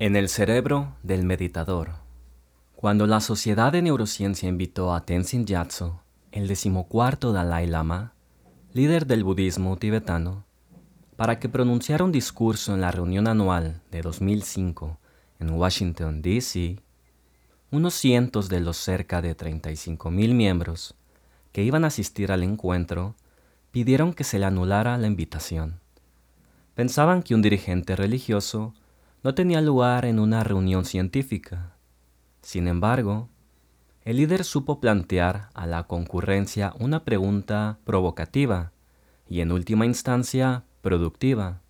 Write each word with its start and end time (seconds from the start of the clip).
En 0.00 0.14
el 0.14 0.28
cerebro 0.28 0.94
del 1.02 1.24
meditador. 1.24 1.94
Cuando 2.76 3.08
la 3.08 3.20
Sociedad 3.20 3.72
de 3.72 3.82
Neurociencia 3.82 4.48
invitó 4.48 4.94
a 4.94 5.04
Tenzin 5.04 5.44
Gyatso, 5.44 6.02
el 6.30 6.46
decimocuarto 6.46 7.32
Dalai 7.32 7.66
Lama, 7.66 8.12
líder 8.72 9.08
del 9.08 9.24
budismo 9.24 9.76
tibetano, 9.76 10.44
para 11.16 11.40
que 11.40 11.48
pronunciara 11.48 12.04
un 12.04 12.12
discurso 12.12 12.74
en 12.74 12.80
la 12.80 12.92
reunión 12.92 13.26
anual 13.26 13.82
de 13.90 14.02
2005 14.02 15.00
en 15.40 15.50
Washington, 15.50 16.22
D.C., 16.22 16.78
unos 17.72 17.94
cientos 17.94 18.48
de 18.48 18.60
los 18.60 18.76
cerca 18.76 19.20
de 19.20 19.36
35.000 19.36 20.32
miembros 20.32 20.94
que 21.50 21.64
iban 21.64 21.82
a 21.82 21.88
asistir 21.88 22.30
al 22.30 22.44
encuentro 22.44 23.16
pidieron 23.72 24.14
que 24.14 24.22
se 24.22 24.38
le 24.38 24.44
anulara 24.44 24.96
la 24.96 25.08
invitación. 25.08 25.80
Pensaban 26.76 27.24
que 27.24 27.34
un 27.34 27.42
dirigente 27.42 27.96
religioso 27.96 28.74
no 29.22 29.34
tenía 29.34 29.60
lugar 29.60 30.04
en 30.04 30.18
una 30.18 30.44
reunión 30.44 30.84
científica. 30.84 31.74
Sin 32.42 32.68
embargo, 32.68 33.28
el 34.02 34.16
líder 34.16 34.44
supo 34.44 34.80
plantear 34.80 35.50
a 35.54 35.66
la 35.66 35.82
concurrencia 35.82 36.72
una 36.78 37.04
pregunta 37.04 37.78
provocativa 37.84 38.72
y 39.28 39.40
en 39.40 39.52
última 39.52 39.84
instancia 39.84 40.64
productiva. 40.80 41.60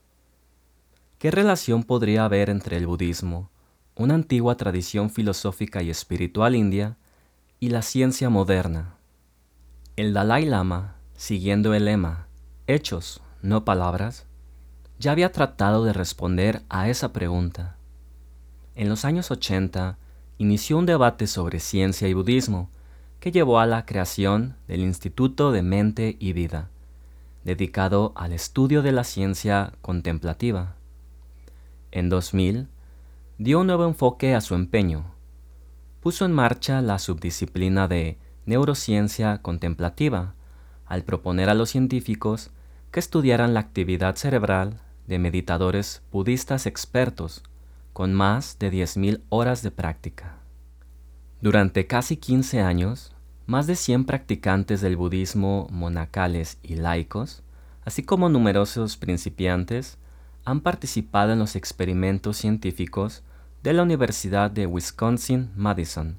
¿Qué 1.19 1.33
relación 1.33 1.83
podría 1.83 2.25
haber 2.25 2.49
entre 2.49 2.77
el 2.77 2.87
budismo, 2.87 3.51
una 3.97 4.15
antigua 4.15 4.57
tradición 4.57 5.11
filosófica 5.11 5.83
y 5.83 5.91
espiritual 5.91 6.55
india, 6.55 6.97
y 7.59 7.71
la 7.71 7.83
ciencia 7.83 8.31
moderna? 8.31 8.95
El 9.97 10.15
Dalai 10.15 10.45
Lama, 10.45 10.95
siguiendo 11.17 11.75
el 11.75 11.87
lema, 11.87 12.29
hechos, 12.69 13.21
no 13.43 13.65
palabras, 13.65 14.28
ya 14.99 15.13
había 15.13 15.33
tratado 15.33 15.85
de 15.85 15.93
responder 15.93 16.63
a 16.69 16.89
esa 16.89 17.13
pregunta. 17.13 17.77
En 18.75 18.89
los 18.89 19.05
años 19.05 19.31
80 19.31 19.97
inició 20.39 20.79
un 20.79 20.87
debate 20.87 21.27
sobre 21.27 21.61
ciencia 21.61 22.09
y 22.09 22.15
budismo 22.15 22.71
que 23.21 23.33
llevó 23.33 23.59
a 23.59 23.67
la 23.67 23.87
creación 23.87 24.57
del 24.67 24.81
Instituto 24.81 25.53
de 25.53 25.63
Mente 25.63 26.17
y 26.19 26.33
Vida, 26.33 26.69
dedicado 27.45 28.13
al 28.17 28.33
estudio 28.33 28.83
de 28.83 28.93
la 28.93 29.05
ciencia 29.05 29.73
contemplativa. 29.83 30.75
En 31.91 32.09
2000, 32.09 32.69
dio 33.39 33.61
un 33.61 33.67
nuevo 33.67 33.87
enfoque 33.87 34.35
a 34.35 34.41
su 34.41 34.55
empeño. 34.55 35.13
Puso 36.01 36.25
en 36.25 36.33
marcha 36.33 36.81
la 36.83 36.99
subdisciplina 36.99 37.89
de 37.89 38.19
neurociencia 38.47 39.43
contemplativa, 39.43 40.35
al 40.87 41.03
proponer 41.03 41.51
a 41.51 41.55
los 41.55 41.71
científicos 41.71 42.51
que 42.91 43.01
estudiaran 43.01 43.55
la 43.55 43.61
actividad 43.61 44.17
cerebral 44.17 44.81
de 45.09 45.19
meditadores 45.19 46.03
budistas 46.13 46.67
expertos 46.67 47.43
con 47.93 48.15
más 48.15 48.59
de 48.61 48.71
10.000 48.71 49.23
horas 49.31 49.63
de 49.63 49.73
práctica. 49.73 50.37
Durante 51.41 51.87
casi 51.87 52.17
15 52.17 52.61
años, 52.61 53.13
más 53.47 53.67
de 53.67 53.75
100 53.75 54.05
practicantes 54.05 54.81
del 54.81 54.97
budismo 54.97 55.67
monacales 55.71 56.59
y 56.63 56.77
laicos, 56.77 57.43
así 57.85 58.03
como 58.03 58.29
numerosos 58.29 58.97
principiantes, 58.97 59.99
han 60.45 60.61
participado 60.61 61.33
en 61.33 61.39
los 61.39 61.57
experimentos 61.57 62.37
científicos 62.37 63.23
de 63.63 63.73
la 63.73 63.83
Universidad 63.83 64.51
de 64.51 64.67
Wisconsin-Madison 64.67 66.19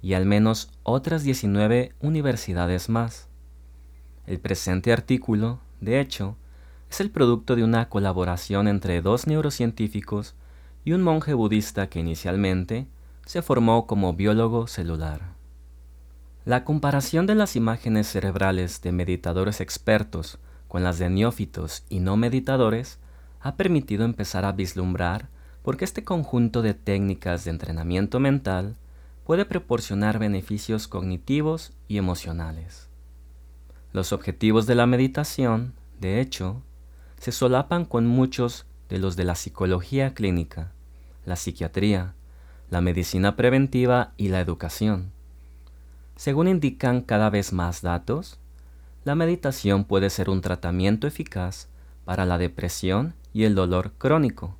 y 0.00 0.14
al 0.14 0.26
menos 0.26 0.70
otras 0.84 1.24
19 1.24 1.92
universidades 2.00 2.88
más. 2.88 3.28
El 4.26 4.38
presente 4.38 4.92
artículo, 4.92 5.60
de 5.80 6.00
hecho, 6.00 6.36
es 6.90 7.00
el 7.00 7.10
producto 7.10 7.56
de 7.56 7.64
una 7.64 7.88
colaboración 7.88 8.68
entre 8.68 9.02
dos 9.02 9.26
neurocientíficos 9.26 10.34
y 10.84 10.92
un 10.92 11.02
monje 11.02 11.34
budista 11.34 11.88
que 11.88 12.00
inicialmente 12.00 12.86
se 13.26 13.42
formó 13.42 13.86
como 13.86 14.14
biólogo 14.14 14.66
celular. 14.66 15.34
La 16.44 16.64
comparación 16.64 17.26
de 17.26 17.34
las 17.34 17.56
imágenes 17.56 18.06
cerebrales 18.06 18.80
de 18.80 18.92
meditadores 18.92 19.60
expertos 19.60 20.38
con 20.66 20.82
las 20.82 20.98
de 20.98 21.10
neófitos 21.10 21.84
y 21.90 22.00
no 22.00 22.16
meditadores 22.16 22.98
ha 23.40 23.56
permitido 23.56 24.04
empezar 24.04 24.44
a 24.44 24.52
vislumbrar 24.52 25.28
por 25.62 25.76
qué 25.76 25.84
este 25.84 26.04
conjunto 26.04 26.62
de 26.62 26.72
técnicas 26.72 27.44
de 27.44 27.50
entrenamiento 27.50 28.20
mental 28.20 28.76
puede 29.24 29.44
proporcionar 29.44 30.18
beneficios 30.18 30.88
cognitivos 30.88 31.72
y 31.86 31.98
emocionales. 31.98 32.88
Los 33.92 34.14
objetivos 34.14 34.66
de 34.66 34.74
la 34.74 34.86
meditación, 34.86 35.74
de 36.00 36.20
hecho, 36.20 36.62
se 37.20 37.32
solapan 37.32 37.84
con 37.84 38.06
muchos 38.06 38.66
de 38.88 38.98
los 38.98 39.16
de 39.16 39.24
la 39.24 39.34
psicología 39.34 40.14
clínica, 40.14 40.72
la 41.24 41.36
psiquiatría, 41.36 42.14
la 42.70 42.80
medicina 42.80 43.36
preventiva 43.36 44.12
y 44.16 44.28
la 44.28 44.40
educación. 44.40 45.12
Según 46.16 46.48
indican 46.48 47.00
cada 47.00 47.30
vez 47.30 47.52
más 47.52 47.82
datos, 47.82 48.38
la 49.04 49.14
meditación 49.14 49.84
puede 49.84 50.10
ser 50.10 50.30
un 50.30 50.40
tratamiento 50.40 51.06
eficaz 51.06 51.68
para 52.04 52.24
la 52.26 52.38
depresión 52.38 53.14
y 53.32 53.44
el 53.44 53.54
dolor 53.54 53.92
crónico, 53.98 54.56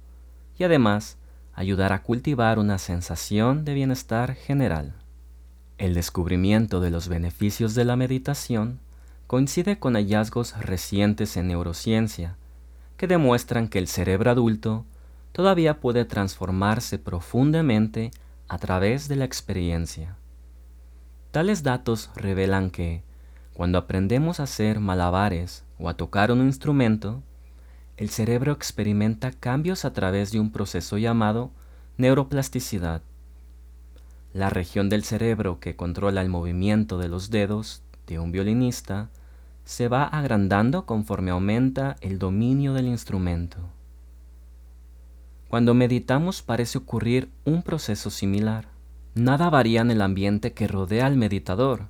y 0.59 0.65
además 0.65 1.17
ayudar 1.55 1.93
a 1.93 2.03
cultivar 2.03 2.59
una 2.59 2.79
sensación 2.79 3.65
de 3.65 3.75
bienestar 3.75 4.35
general. 4.35 4.95
El 5.77 5.95
descubrimiento 5.95 6.81
de 6.81 6.91
los 6.91 7.09
beneficios 7.09 7.75
de 7.75 7.85
la 7.85 7.97
meditación 7.97 8.81
coincide 9.27 9.79
con 9.79 9.95
hallazgos 9.95 10.59
recientes 10.59 11.37
en 11.37 11.49
neurociencia 11.49 12.37
que 12.99 13.07
demuestran 13.07 13.69
que 13.69 13.79
el 13.79 13.89
cerebro 13.89 14.31
adulto 14.31 14.85
todavía 15.33 15.81
puede 15.81 16.05
transformarse 16.05 16.99
profundamente 16.99 18.11
a 18.49 18.59
través 18.59 19.09
de 19.09 19.17
la 19.17 19.25
experiencia. 19.25 20.17
Tales 21.31 21.63
datos 21.63 22.11
revelan 22.17 22.71
que, 22.71 23.03
cuando 23.55 23.79
aprendemos 23.79 24.41
a 24.41 24.45
hacer 24.45 24.81
malabares 24.81 25.65
o 25.79 25.89
a 25.89 25.95
tocar 25.95 26.33
un 26.33 26.41
instrumento, 26.41 27.23
el 27.97 28.11
cerebro 28.11 28.53
experimenta 28.53 29.31
cambios 29.31 29.85
a 29.85 29.93
través 29.93 30.33
de 30.33 30.41
un 30.41 30.51
proceso 30.51 30.99
llamado 30.99 31.51
neuroplasticidad. 31.99 33.03
La 34.33 34.51
región 34.51 34.89
del 34.89 35.05
cerebro 35.05 35.61
que 35.61 35.77
controla 35.77 36.21
el 36.21 36.29
movimiento 36.29 36.99
de 36.99 37.09
los 37.09 37.31
dedos 37.31 37.83
de 38.07 38.19
un 38.19 38.33
violinista 38.33 39.09
se 39.69 39.87
va 39.87 40.05
agrandando 40.05 40.87
conforme 40.87 41.31
aumenta 41.31 41.97
el 42.01 42.19
dominio 42.19 42.73
del 42.73 42.87
instrumento. 42.87 43.59
Cuando 45.51 45.75
meditamos 45.75 46.41
parece 46.41 46.79
ocurrir 46.79 47.29
un 47.45 47.63
proceso 47.63 48.09
similar. 48.09 48.69
Nada 49.15 49.51
varía 49.51 49.83
en 49.83 49.91
el 49.91 50.01
ambiente 50.01 50.55
que 50.55 50.69
rodea 50.69 51.05
al 51.05 51.17
meditador, 51.17 51.89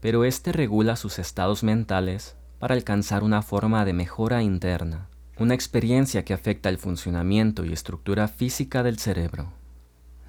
pero 0.00 0.24
éste 0.24 0.50
regula 0.50 0.96
sus 0.96 1.20
estados 1.20 1.62
mentales 1.62 2.34
para 2.58 2.74
alcanzar 2.74 3.22
una 3.22 3.40
forma 3.40 3.84
de 3.84 3.92
mejora 3.92 4.42
interna, 4.42 5.06
una 5.38 5.54
experiencia 5.54 6.24
que 6.24 6.34
afecta 6.34 6.70
el 6.70 6.78
funcionamiento 6.78 7.64
y 7.64 7.72
estructura 7.72 8.26
física 8.26 8.82
del 8.82 8.98
cerebro. 8.98 9.52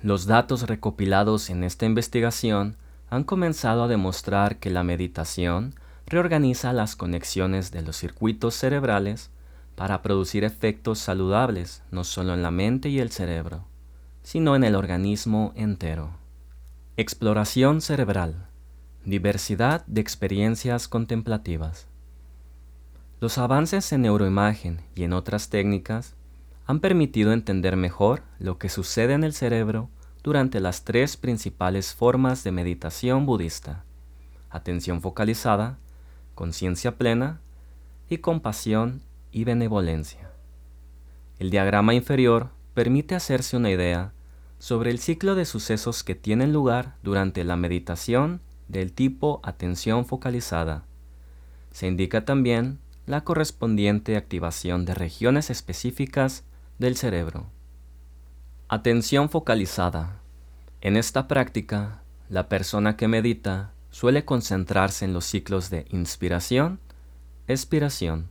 Los 0.04 0.28
datos 0.28 0.68
recopilados 0.68 1.50
en 1.50 1.64
esta 1.64 1.88
investigación 1.88 2.78
han 3.10 3.24
comenzado 3.24 3.84
a 3.84 3.88
demostrar 3.88 4.60
que 4.60 4.70
la 4.70 4.84
meditación 4.84 5.74
reorganiza 6.06 6.74
las 6.74 6.96
conexiones 6.96 7.72
de 7.72 7.81
los 7.81 7.97
circuitos 7.97 8.56
cerebrales 8.56 9.31
para 9.75 10.02
producir 10.02 10.44
efectos 10.44 11.00
saludables 11.00 11.84
no 11.91 12.03
solo 12.03 12.34
en 12.34 12.44
la 12.44 12.52
mente 12.52 12.90
y 12.90 13.00
el 13.00 13.12
cerebro, 13.12 13.66
sino 14.22 14.56
en 14.56 14.63
el 14.63 14.75
organismo 14.75 15.53
entero. 15.56 16.12
Exploración 16.97 17.81
cerebral. 17.81 18.47
Diversidad 19.06 19.86
de 19.88 20.02
experiencias 20.02 20.88
contemplativas. 20.88 21.88
Los 23.19 23.38
avances 23.38 23.92
en 23.92 24.03
neuroimagen 24.03 24.81
y 24.96 25.03
en 25.03 25.13
otras 25.13 25.50
técnicas 25.50 26.16
han 26.66 26.80
permitido 26.80 27.34
entender 27.34 27.75
mejor 27.75 28.24
lo 28.40 28.58
que 28.58 28.69
sucede 28.69 29.13
en 29.13 29.24
el 29.24 29.34
cerebro 29.34 29.90
durante 30.24 30.60
las 30.60 30.83
tres 30.83 31.18
principales 31.18 31.94
formas 31.94 32.44
de 32.44 32.51
meditación 32.51 33.25
budista. 33.25 33.83
Atención 34.50 35.01
focalizada, 35.01 35.77
conciencia 36.35 36.97
plena 36.97 37.41
y 38.09 38.19
compasión 38.19 39.01
y 39.31 39.44
benevolencia. 39.44 40.31
El 41.39 41.50
diagrama 41.50 41.94
inferior 41.94 42.50
permite 42.74 43.15
hacerse 43.15 43.57
una 43.57 43.69
idea 43.69 44.13
sobre 44.59 44.91
el 44.91 45.00
ciclo 45.00 45.35
de 45.35 45.45
sucesos 45.45 46.03
que 46.03 46.15
tienen 46.15 46.53
lugar 46.53 46.95
durante 47.03 47.44
la 47.44 47.56
meditación 47.56 48.41
del 48.68 48.94
tipo 48.94 49.41
atención 49.44 50.06
focalizada. 50.06 50.85
Se 51.71 51.88
indica 51.88 52.24
también 52.24 52.79
la 53.06 53.24
correspondiente 53.24 54.15
activación 54.15 54.86
de 54.86 54.94
regiones 54.94 55.50
específicas 55.50 56.45
del 56.79 56.95
cerebro. 56.95 57.47
Atención 58.69 59.29
focalizada. 59.29 60.21
En 60.81 60.95
esta 60.95 61.27
práctica, 61.27 62.01
la 62.29 62.47
persona 62.47 62.95
que 62.95 63.07
medita 63.07 63.73
suele 63.94 64.25
concentrarse 64.25 65.06
en 65.06 65.13
los 65.13 65.24
ciclos 65.24 65.69
de 65.69 65.86
inspiración, 65.92 66.80
expiración. 67.48 68.28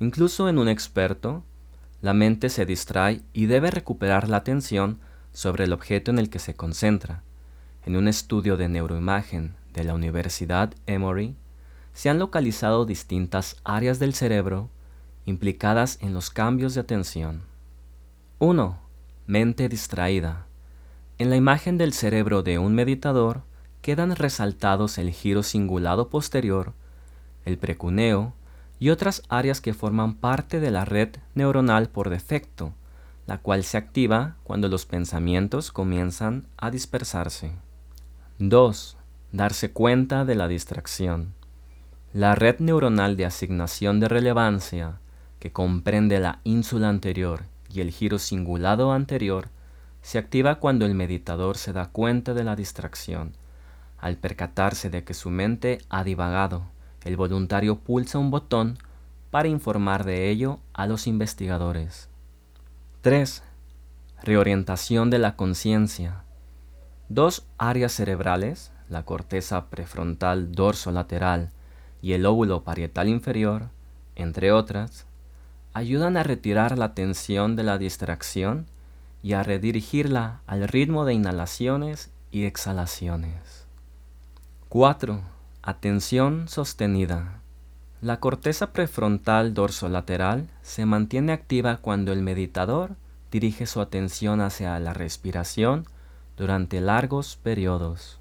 Incluso 0.00 0.48
en 0.48 0.58
un 0.58 0.68
experto, 0.68 1.44
la 2.02 2.12
mente 2.12 2.48
se 2.48 2.66
distrae 2.66 3.22
y 3.32 3.46
debe 3.46 3.70
recuperar 3.70 4.28
la 4.28 4.38
atención 4.38 4.98
sobre 5.32 5.62
el 5.64 5.72
objeto 5.72 6.10
en 6.10 6.18
el 6.18 6.28
que 6.28 6.40
se 6.40 6.56
concentra. 6.56 7.22
En 7.86 7.94
un 7.94 8.08
estudio 8.08 8.56
de 8.56 8.68
neuroimagen 8.68 9.54
de 9.72 9.84
la 9.84 9.94
Universidad 9.94 10.74
Emory, 10.88 11.36
se 11.94 12.10
han 12.10 12.18
localizado 12.18 12.84
distintas 12.84 13.58
áreas 13.62 14.00
del 14.00 14.12
cerebro 14.12 14.70
implicadas 15.24 15.98
en 16.00 16.14
los 16.14 16.30
cambios 16.30 16.74
de 16.74 16.80
atención. 16.80 17.42
1. 18.40 18.76
Mente 19.28 19.68
distraída. 19.68 20.46
En 21.18 21.30
la 21.30 21.36
imagen 21.36 21.78
del 21.78 21.92
cerebro 21.92 22.42
de 22.42 22.58
un 22.58 22.74
meditador 22.74 23.44
quedan 23.82 24.14
resaltados 24.14 24.98
el 24.98 25.10
giro 25.10 25.42
cingulado 25.42 26.08
posterior, 26.08 26.72
el 27.44 27.58
precuneo 27.58 28.34
y 28.78 28.90
otras 28.90 29.22
áreas 29.28 29.60
que 29.60 29.74
forman 29.74 30.14
parte 30.14 30.60
de 30.60 30.70
la 30.70 30.84
red 30.84 31.16
neuronal 31.34 31.88
por 31.88 32.10
defecto, 32.10 32.72
la 33.26 33.38
cual 33.38 33.64
se 33.64 33.76
activa 33.76 34.36
cuando 34.42 34.68
los 34.68 34.86
pensamientos 34.86 35.70
comienzan 35.70 36.46
a 36.56 36.70
dispersarse. 36.70 37.52
2. 38.38 38.96
Darse 39.32 39.70
cuenta 39.70 40.24
de 40.24 40.34
la 40.34 40.48
distracción. 40.48 41.34
La 42.12 42.34
red 42.34 42.58
neuronal 42.58 43.16
de 43.16 43.26
asignación 43.26 44.00
de 44.00 44.08
relevancia, 44.08 44.98
que 45.38 45.52
comprende 45.52 46.18
la 46.18 46.40
ínsula 46.42 46.88
anterior 46.88 47.44
y 47.72 47.80
el 47.80 47.90
giro 47.90 48.18
cingulado 48.18 48.92
anterior, 48.92 49.48
se 50.02 50.18
activa 50.18 50.56
cuando 50.56 50.86
el 50.86 50.94
meditador 50.94 51.56
se 51.56 51.72
da 51.72 51.86
cuenta 51.86 52.34
de 52.34 52.44
la 52.44 52.56
distracción. 52.56 53.32
Al 54.00 54.16
percatarse 54.16 54.88
de 54.90 55.04
que 55.04 55.14
su 55.14 55.30
mente 55.30 55.78
ha 55.90 56.04
divagado, 56.04 56.62
el 57.04 57.16
voluntario 57.16 57.76
pulsa 57.76 58.18
un 58.18 58.30
botón 58.30 58.78
para 59.30 59.48
informar 59.48 60.04
de 60.04 60.30
ello 60.30 60.58
a 60.72 60.86
los 60.86 61.06
investigadores. 61.06 62.08
3. 63.02 63.42
Reorientación 64.22 65.10
de 65.10 65.18
la 65.18 65.36
conciencia. 65.36 66.24
Dos 67.08 67.46
áreas 67.58 67.92
cerebrales, 67.92 68.72
la 68.88 69.04
corteza 69.04 69.66
prefrontal 69.70 70.52
dorso-lateral 70.52 71.50
y 72.02 72.12
el 72.12 72.26
óvulo 72.26 72.64
parietal 72.64 73.08
inferior, 73.08 73.68
entre 74.16 74.52
otras, 74.52 75.06
ayudan 75.72 76.16
a 76.16 76.22
retirar 76.22 76.76
la 76.76 76.94
tensión 76.94 77.56
de 77.56 77.62
la 77.62 77.78
distracción 77.78 78.66
y 79.22 79.34
a 79.34 79.42
redirigirla 79.42 80.40
al 80.46 80.66
ritmo 80.68 81.04
de 81.04 81.14
inhalaciones 81.14 82.10
y 82.30 82.44
exhalaciones. 82.44 83.59
4. 84.70 85.20
Atención 85.62 86.46
sostenida. 86.46 87.42
La 88.00 88.20
corteza 88.20 88.72
prefrontal 88.72 89.52
dorsolateral 89.52 90.48
se 90.62 90.86
mantiene 90.86 91.32
activa 91.32 91.78
cuando 91.78 92.12
el 92.12 92.22
meditador 92.22 92.94
dirige 93.32 93.66
su 93.66 93.80
atención 93.80 94.40
hacia 94.40 94.78
la 94.78 94.94
respiración 94.94 95.86
durante 96.36 96.80
largos 96.80 97.34
periodos. 97.34 98.20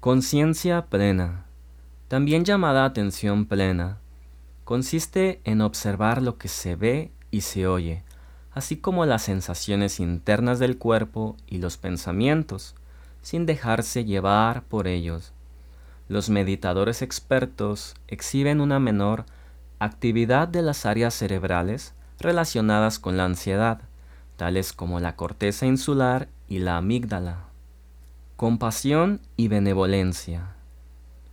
Conciencia 0.00 0.84
plena 0.90 1.46
también 2.08 2.44
llamada 2.44 2.84
atención 2.84 3.46
plena, 3.46 3.98
consiste 4.64 5.40
en 5.44 5.62
observar 5.62 6.20
lo 6.20 6.36
que 6.36 6.48
se 6.48 6.76
ve 6.76 7.12
y 7.30 7.40
se 7.40 7.66
oye, 7.66 8.04
así 8.52 8.76
como 8.76 9.06
las 9.06 9.22
sensaciones 9.22 10.00
internas 10.00 10.58
del 10.58 10.76
cuerpo 10.76 11.34
y 11.46 11.58
los 11.58 11.78
pensamientos, 11.78 12.74
sin 13.22 13.46
dejarse 13.46 14.04
llevar 14.04 14.62
por 14.62 14.86
ellos. 14.86 15.32
Los 16.08 16.30
meditadores 16.30 17.02
expertos 17.02 17.94
exhiben 18.06 18.60
una 18.60 18.78
menor 18.78 19.24
actividad 19.78 20.46
de 20.46 20.62
las 20.62 20.86
áreas 20.86 21.14
cerebrales 21.14 21.94
relacionadas 22.20 22.98
con 22.98 23.16
la 23.16 23.24
ansiedad, 23.24 23.80
tales 24.36 24.72
como 24.72 25.00
la 25.00 25.16
corteza 25.16 25.66
insular 25.66 26.28
y 26.48 26.60
la 26.60 26.76
amígdala. 26.76 27.46
Compasión 28.36 29.20
y 29.36 29.48
benevolencia. 29.48 30.52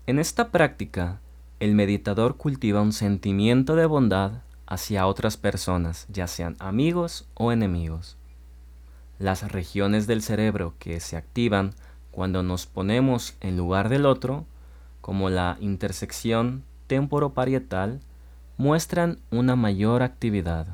En 0.07 0.19
esta 0.19 0.49
práctica, 0.49 1.19
el 1.59 1.75
meditador 1.75 2.35
cultiva 2.35 2.81
un 2.81 2.93
sentimiento 2.93 3.75
de 3.75 3.85
bondad 3.85 4.41
hacia 4.65 5.05
otras 5.05 5.37
personas, 5.37 6.07
ya 6.09 6.27
sean 6.27 6.55
amigos 6.59 7.27
o 7.35 7.51
enemigos. 7.51 8.17
Las 9.19 9.51
regiones 9.51 10.07
del 10.07 10.21
cerebro 10.21 10.73
que 10.79 10.99
se 10.99 11.15
activan 11.15 11.75
cuando 12.11 12.43
nos 12.43 12.65
ponemos 12.65 13.35
en 13.39 13.55
lugar 13.55 13.89
del 13.89 14.05
otro, 14.05 14.45
como 15.03 15.29
la 15.29 15.57
intersección 15.59 16.63
temporoparietal, 16.87 17.99
muestran 18.55 19.19
una 19.31 19.57
mayor 19.57 20.01
actividad. 20.01 20.65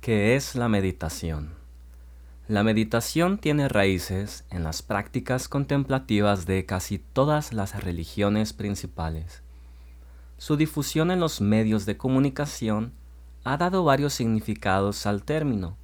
¿Qué 0.00 0.34
es 0.34 0.56
la 0.56 0.68
meditación? 0.68 1.54
La 2.48 2.64
meditación 2.64 3.38
tiene 3.38 3.68
raíces 3.68 4.44
en 4.50 4.64
las 4.64 4.82
prácticas 4.82 5.46
contemplativas 5.46 6.44
de 6.44 6.66
casi 6.66 6.98
todas 6.98 7.52
las 7.52 7.80
religiones 7.84 8.52
principales. 8.52 9.44
Su 10.36 10.56
difusión 10.56 11.12
en 11.12 11.20
los 11.20 11.40
medios 11.40 11.86
de 11.86 11.96
comunicación 11.96 12.92
ha 13.44 13.56
dado 13.56 13.84
varios 13.84 14.12
significados 14.12 15.06
al 15.06 15.22
término. 15.22 15.76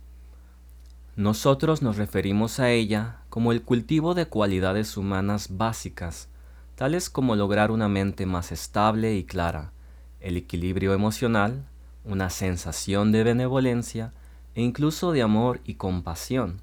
Nosotros 1.14 1.80
nos 1.80 1.96
referimos 1.96 2.58
a 2.58 2.70
ella 2.70 3.18
como 3.28 3.52
el 3.52 3.62
cultivo 3.62 4.14
de 4.14 4.26
cualidades 4.26 4.96
humanas 4.96 5.56
básicas, 5.56 6.28
tales 6.76 7.10
como 7.10 7.34
lograr 7.36 7.70
una 7.70 7.88
mente 7.88 8.26
más 8.26 8.52
estable 8.52 9.16
y 9.16 9.24
clara, 9.24 9.72
el 10.20 10.36
equilibrio 10.36 10.92
emocional, 10.92 11.66
una 12.04 12.30
sensación 12.30 13.10
de 13.12 13.24
benevolencia, 13.24 14.12
e 14.54 14.62
incluso 14.62 15.12
de 15.12 15.22
amor 15.22 15.60
y 15.64 15.74
compasión, 15.74 16.60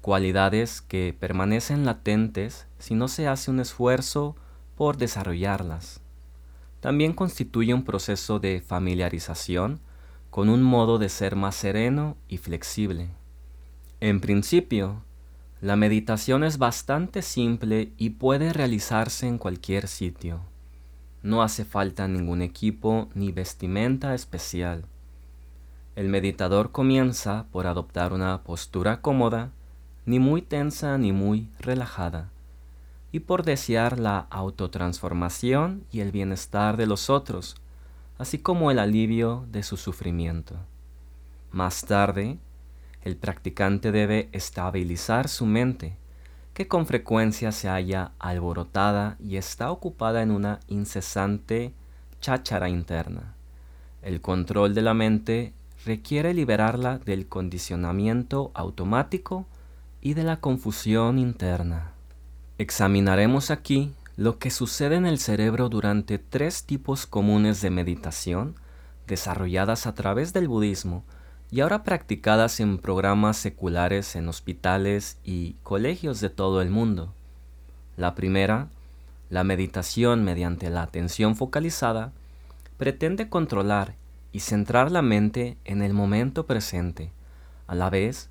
cualidades 0.00 0.82
que 0.82 1.16
permanecen 1.18 1.84
latentes 1.84 2.66
si 2.78 2.94
no 2.94 3.08
se 3.08 3.26
hace 3.26 3.50
un 3.50 3.60
esfuerzo 3.60 4.36
por 4.76 4.98
desarrollarlas. 4.98 6.00
También 6.80 7.12
constituye 7.12 7.72
un 7.72 7.84
proceso 7.84 8.38
de 8.38 8.60
familiarización 8.60 9.80
con 10.30 10.48
un 10.48 10.62
modo 10.62 10.98
de 10.98 11.08
ser 11.08 11.36
más 11.36 11.54
sereno 11.54 12.16
y 12.28 12.38
flexible. 12.38 13.08
En 14.00 14.20
principio, 14.20 15.02
la 15.64 15.76
meditación 15.76 16.44
es 16.44 16.58
bastante 16.58 17.22
simple 17.22 17.90
y 17.96 18.10
puede 18.10 18.52
realizarse 18.52 19.26
en 19.26 19.38
cualquier 19.38 19.88
sitio. 19.88 20.40
No 21.22 21.42
hace 21.42 21.64
falta 21.64 22.06
ningún 22.06 22.42
equipo 22.42 23.08
ni 23.14 23.32
vestimenta 23.32 24.14
especial. 24.14 24.84
El 25.96 26.10
meditador 26.10 26.70
comienza 26.70 27.46
por 27.50 27.66
adoptar 27.66 28.12
una 28.12 28.42
postura 28.42 29.00
cómoda, 29.00 29.52
ni 30.04 30.18
muy 30.18 30.42
tensa 30.42 30.98
ni 30.98 31.12
muy 31.12 31.48
relajada, 31.60 32.28
y 33.10 33.20
por 33.20 33.42
desear 33.42 33.98
la 33.98 34.26
autotransformación 34.28 35.84
y 35.90 36.00
el 36.00 36.12
bienestar 36.12 36.76
de 36.76 36.84
los 36.86 37.08
otros, 37.08 37.56
así 38.18 38.36
como 38.36 38.70
el 38.70 38.78
alivio 38.78 39.46
de 39.50 39.62
su 39.62 39.78
sufrimiento. 39.78 40.56
Más 41.52 41.86
tarde, 41.86 42.36
el 43.04 43.16
practicante 43.16 43.92
debe 43.92 44.30
estabilizar 44.32 45.28
su 45.28 45.44
mente, 45.44 45.96
que 46.54 46.66
con 46.66 46.86
frecuencia 46.86 47.52
se 47.52 47.68
halla 47.68 48.12
alborotada 48.18 49.16
y 49.20 49.36
está 49.36 49.70
ocupada 49.70 50.22
en 50.22 50.30
una 50.30 50.60
incesante 50.68 51.74
cháchara 52.20 52.70
interna. 52.70 53.34
El 54.02 54.22
control 54.22 54.74
de 54.74 54.82
la 54.82 54.94
mente 54.94 55.52
requiere 55.84 56.32
liberarla 56.32 56.98
del 56.98 57.26
condicionamiento 57.26 58.50
automático 58.54 59.46
y 60.00 60.14
de 60.14 60.24
la 60.24 60.38
confusión 60.38 61.18
interna. 61.18 61.92
Examinaremos 62.56 63.50
aquí 63.50 63.92
lo 64.16 64.38
que 64.38 64.50
sucede 64.50 64.96
en 64.96 65.04
el 65.04 65.18
cerebro 65.18 65.68
durante 65.68 66.18
tres 66.18 66.64
tipos 66.64 67.06
comunes 67.06 67.60
de 67.60 67.68
meditación 67.68 68.54
desarrolladas 69.06 69.86
a 69.86 69.94
través 69.94 70.32
del 70.32 70.48
budismo 70.48 71.04
y 71.50 71.60
ahora 71.60 71.84
practicadas 71.84 72.60
en 72.60 72.78
programas 72.78 73.36
seculares 73.36 74.16
en 74.16 74.28
hospitales 74.28 75.18
y 75.24 75.54
colegios 75.62 76.20
de 76.20 76.30
todo 76.30 76.62
el 76.62 76.70
mundo. 76.70 77.12
La 77.96 78.14
primera, 78.14 78.68
la 79.30 79.44
meditación 79.44 80.24
mediante 80.24 80.70
la 80.70 80.82
atención 80.82 81.36
focalizada, 81.36 82.12
pretende 82.76 83.28
controlar 83.28 83.94
y 84.32 84.40
centrar 84.40 84.90
la 84.90 85.02
mente 85.02 85.56
en 85.64 85.82
el 85.82 85.94
momento 85.94 86.46
presente, 86.46 87.12
a 87.66 87.74
la 87.74 87.88
vez 87.88 88.30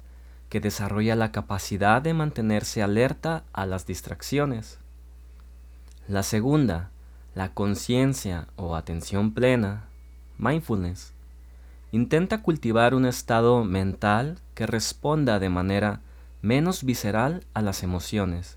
que 0.50 0.60
desarrolla 0.60 1.16
la 1.16 1.32
capacidad 1.32 2.02
de 2.02 2.14
mantenerse 2.14 2.84
alerta 2.84 3.44
a 3.54 3.66
las 3.66 3.88
distracciones. 3.88 4.80
La 6.08 6.22
segunda, 6.24 6.92
la 7.36 7.54
conciencia 7.54 8.48
o 8.58 8.76
atención 8.76 9.34
plena, 9.34 9.86
mindfulness, 10.38 11.13
intenta 11.94 12.42
cultivar 12.42 12.96
un 12.96 13.06
estado 13.06 13.64
mental 13.64 14.40
que 14.56 14.66
responda 14.66 15.38
de 15.38 15.50
manera 15.50 16.02
menos 16.42 16.84
visceral 16.84 17.46
a 17.54 17.62
las 17.62 17.84
emociones, 17.84 18.56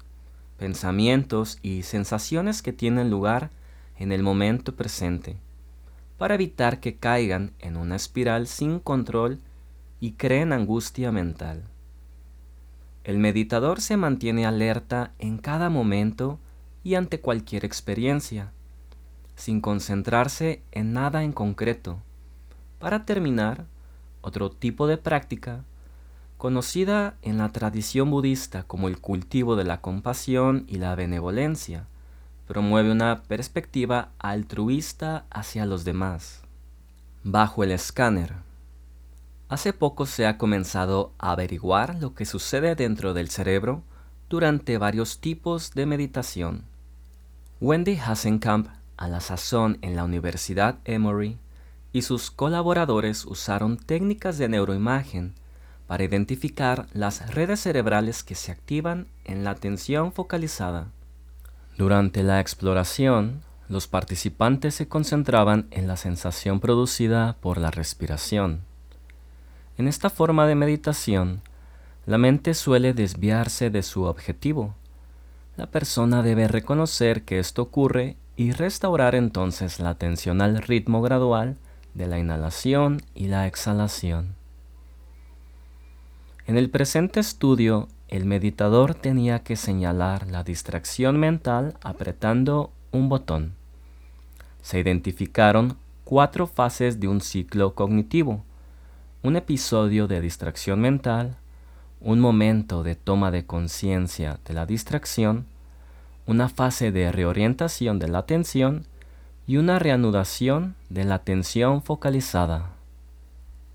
pensamientos 0.56 1.58
y 1.60 1.82
sensaciones 1.82 2.62
que 2.62 2.72
tienen 2.72 3.10
lugar 3.10 3.50
en 3.98 4.10
el 4.10 4.22
momento 4.22 4.74
presente 4.74 5.36
para 6.16 6.34
evitar 6.34 6.80
que 6.80 6.96
caigan 6.96 7.52
en 7.58 7.76
una 7.76 7.96
espiral 7.96 8.46
sin 8.46 8.80
control 8.80 9.38
y 10.00 10.12
creen 10.12 10.54
angustia 10.54 11.12
mental. 11.12 11.64
El 13.04 13.18
meditador 13.18 13.82
se 13.82 13.98
mantiene 13.98 14.46
alerta 14.46 15.12
en 15.18 15.36
cada 15.36 15.68
momento 15.68 16.38
y 16.82 16.94
ante 16.94 17.20
cualquier 17.20 17.66
experiencia, 17.66 18.50
sin 19.34 19.60
concentrarse 19.60 20.62
en 20.72 20.94
nada 20.94 21.22
en 21.22 21.32
concreto. 21.32 22.00
Para 22.78 23.04
terminar, 23.04 23.66
otro 24.20 24.50
tipo 24.50 24.86
de 24.86 24.98
práctica, 24.98 25.64
conocida 26.36 27.14
en 27.22 27.38
la 27.38 27.50
tradición 27.52 28.10
budista 28.10 28.64
como 28.64 28.88
el 28.88 29.00
cultivo 29.00 29.56
de 29.56 29.64
la 29.64 29.80
compasión 29.80 30.64
y 30.68 30.76
la 30.76 30.94
benevolencia, 30.94 31.86
promueve 32.46 32.92
una 32.92 33.22
perspectiva 33.22 34.10
altruista 34.18 35.24
hacia 35.30 35.66
los 35.66 35.84
demás. 35.84 36.42
Bajo 37.24 37.64
el 37.64 37.72
escáner. 37.72 38.34
Hace 39.48 39.72
poco 39.72 40.06
se 40.06 40.26
ha 40.26 40.38
comenzado 40.38 41.12
a 41.18 41.32
averiguar 41.32 41.96
lo 42.00 42.14
que 42.14 42.24
sucede 42.24 42.74
dentro 42.74 43.14
del 43.14 43.30
cerebro 43.30 43.82
durante 44.28 44.76
varios 44.76 45.20
tipos 45.20 45.72
de 45.72 45.86
meditación. 45.86 46.64
Wendy 47.60 47.96
Hasenkamp, 47.96 48.68
a 48.96 49.08
la 49.08 49.20
sazón 49.20 49.78
en 49.82 49.94
la 49.94 50.04
Universidad 50.04 50.78
Emory, 50.84 51.38
y 51.92 52.02
sus 52.02 52.30
colaboradores 52.30 53.24
usaron 53.24 53.76
técnicas 53.76 54.38
de 54.38 54.48
neuroimagen 54.48 55.34
para 55.86 56.04
identificar 56.04 56.86
las 56.92 57.34
redes 57.34 57.60
cerebrales 57.60 58.22
que 58.22 58.34
se 58.34 58.52
activan 58.52 59.06
en 59.24 59.44
la 59.44 59.50
atención 59.50 60.12
focalizada. 60.12 60.88
Durante 61.78 62.22
la 62.22 62.40
exploración, 62.40 63.42
los 63.68 63.86
participantes 63.86 64.74
se 64.74 64.88
concentraban 64.88 65.66
en 65.70 65.86
la 65.86 65.96
sensación 65.96 66.60
producida 66.60 67.36
por 67.40 67.58
la 67.58 67.70
respiración. 67.70 68.60
En 69.76 69.88
esta 69.88 70.08
forma 70.08 70.46
de 70.46 70.54
meditación, 70.54 71.42
la 72.06 72.18
mente 72.18 72.54
suele 72.54 72.94
desviarse 72.94 73.68
de 73.68 73.82
su 73.82 74.04
objetivo. 74.04 74.74
La 75.56 75.66
persona 75.66 76.22
debe 76.22 76.48
reconocer 76.48 77.24
que 77.24 77.38
esto 77.38 77.62
ocurre 77.62 78.16
y 78.36 78.52
restaurar 78.52 79.14
entonces 79.14 79.80
la 79.80 79.90
atención 79.90 80.40
al 80.40 80.62
ritmo 80.62 81.02
gradual 81.02 81.56
de 81.96 82.06
la 82.06 82.18
inhalación 82.18 83.02
y 83.14 83.28
la 83.28 83.46
exhalación. 83.46 84.34
En 86.46 86.56
el 86.56 86.70
presente 86.70 87.18
estudio, 87.18 87.88
el 88.08 88.24
meditador 88.24 88.94
tenía 88.94 89.40
que 89.40 89.56
señalar 89.56 90.28
la 90.28 90.44
distracción 90.44 91.18
mental 91.18 91.76
apretando 91.82 92.70
un 92.92 93.08
botón. 93.08 93.54
Se 94.62 94.78
identificaron 94.78 95.76
cuatro 96.04 96.46
fases 96.46 97.00
de 97.00 97.08
un 97.08 97.20
ciclo 97.20 97.74
cognitivo, 97.74 98.44
un 99.22 99.34
episodio 99.36 100.06
de 100.06 100.20
distracción 100.20 100.80
mental, 100.80 101.36
un 102.00 102.20
momento 102.20 102.84
de 102.84 102.94
toma 102.94 103.32
de 103.32 103.44
conciencia 103.44 104.38
de 104.44 104.54
la 104.54 104.66
distracción, 104.66 105.46
una 106.26 106.48
fase 106.48 106.92
de 106.92 107.10
reorientación 107.10 107.98
de 107.98 108.08
la 108.08 108.18
atención 108.18 108.86
y 109.46 109.58
una 109.58 109.78
reanudación 109.78 110.74
de 110.88 111.04
la 111.04 111.16
atención 111.16 111.82
focalizada. 111.82 112.70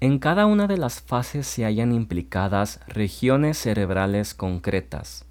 En 0.02 0.20
cada 0.20 0.46
una 0.46 0.68
de 0.68 0.78
las 0.78 1.02
fases 1.02 1.48
se 1.48 1.64
hallan 1.64 1.94
implicadas 1.94 2.80
regiones 2.88 3.58
cerebrales 3.58 4.34
concretas. 4.34 5.26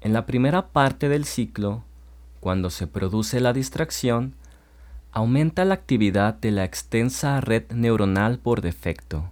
En 0.00 0.12
la 0.12 0.26
primera 0.26 0.68
parte 0.68 1.08
del 1.08 1.24
ciclo, 1.24 1.84
cuando 2.40 2.70
se 2.70 2.86
produce 2.86 3.40
la 3.40 3.52
distracción, 3.52 4.34
aumenta 5.12 5.64
la 5.64 5.74
actividad 5.74 6.34
de 6.34 6.50
la 6.50 6.64
extensa 6.64 7.40
red 7.40 7.70
neuronal 7.72 8.38
por 8.38 8.60
defecto. 8.60 9.30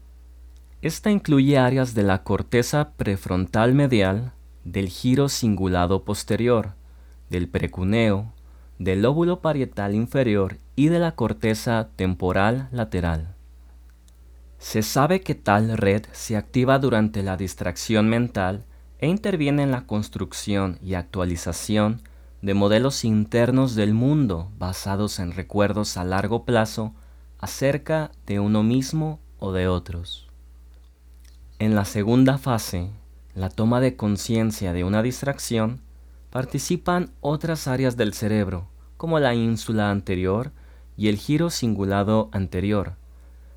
Esta 0.83 1.11
incluye 1.11 1.59
áreas 1.59 1.95
de 1.95 2.02
la 2.02 2.23
corteza 2.23 2.90
prefrontal 2.97 3.75
medial, 3.75 4.33
del 4.64 4.88
giro 4.88 5.28
cingulado 5.28 6.04
posterior, 6.04 6.73
del 7.28 7.49
precuneo, 7.49 8.34
del 8.78 9.02
lóbulo 9.02 9.40
parietal 9.40 9.95
inferior 9.95 10.59
y 10.76 10.88
de 10.88 10.99
la 10.99 11.12
corteza 11.12 11.88
temporal 11.97 12.69
lateral. 12.73 13.35
Se 14.59 14.83
sabe 14.83 15.21
que 15.21 15.35
tal 15.35 15.76
red 15.76 16.04
se 16.12 16.37
activa 16.37 16.78
durante 16.78 17.23
la 17.23 17.37
distracción 17.37 18.09
mental 18.09 18.64
e 18.99 19.09
interviene 19.09 19.62
en 19.62 19.71
la 19.71 19.87
construcción 19.87 20.78
y 20.83 20.95
actualización 20.95 22.02
de 22.40 22.54
modelos 22.54 23.04
internos 23.04 23.75
del 23.75 23.95
mundo 23.95 24.50
basados 24.59 25.19
en 25.19 25.33
recuerdos 25.33 25.97
a 25.97 26.04
largo 26.04 26.45
plazo 26.45 26.95
acerca 27.38 28.11
de 28.26 28.40
uno 28.40 28.62
mismo 28.62 29.21
o 29.38 29.52
de 29.52 29.69
otros. 29.69 30.28
En 31.59 31.75
la 31.75 31.85
segunda 31.85 32.38
fase, 32.38 32.90
la 33.35 33.49
toma 33.49 33.81
de 33.81 33.97
conciencia 33.97 34.73
de 34.73 34.85
una 34.85 35.02
distracción, 35.02 35.81
participan 36.35 37.12
otras 37.21 37.69
áreas 37.69 37.97
del 37.97 38.12
cerebro, 38.12 38.67
como 38.97 39.21
la 39.21 39.37
ínsula 39.37 39.93
anterior 39.93 40.50
y 40.97 41.07
el 41.07 41.17
giro 41.17 41.49
cingulado 41.49 42.29
anterior, 42.33 42.97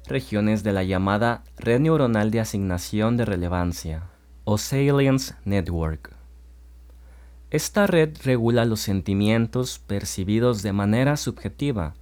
regiones 0.05 0.61
de 0.61 0.73
la 0.73 0.83
llamada 0.83 1.43
red 1.57 1.79
neuronal 1.79 2.29
de 2.29 2.39
asignación 2.39 3.17
de 3.17 3.25
relevancia, 3.25 4.03
o 4.43 4.59
Salience 4.59 5.33
Network. 5.43 6.15
Esta 7.49 7.87
red 7.87 8.15
regula 8.23 8.63
los 8.63 8.81
sentimientos 8.81 9.79
percibidos 9.79 10.61
de 10.61 10.71
manera 10.71 11.17
subjetiva, 11.17 11.95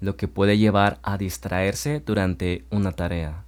lo 0.00 0.16
que 0.16 0.26
puede 0.26 0.58
llevar 0.58 0.98
a 1.04 1.16
distraerse 1.16 2.02
durante 2.04 2.64
una 2.72 2.90
tarea. 2.90 3.44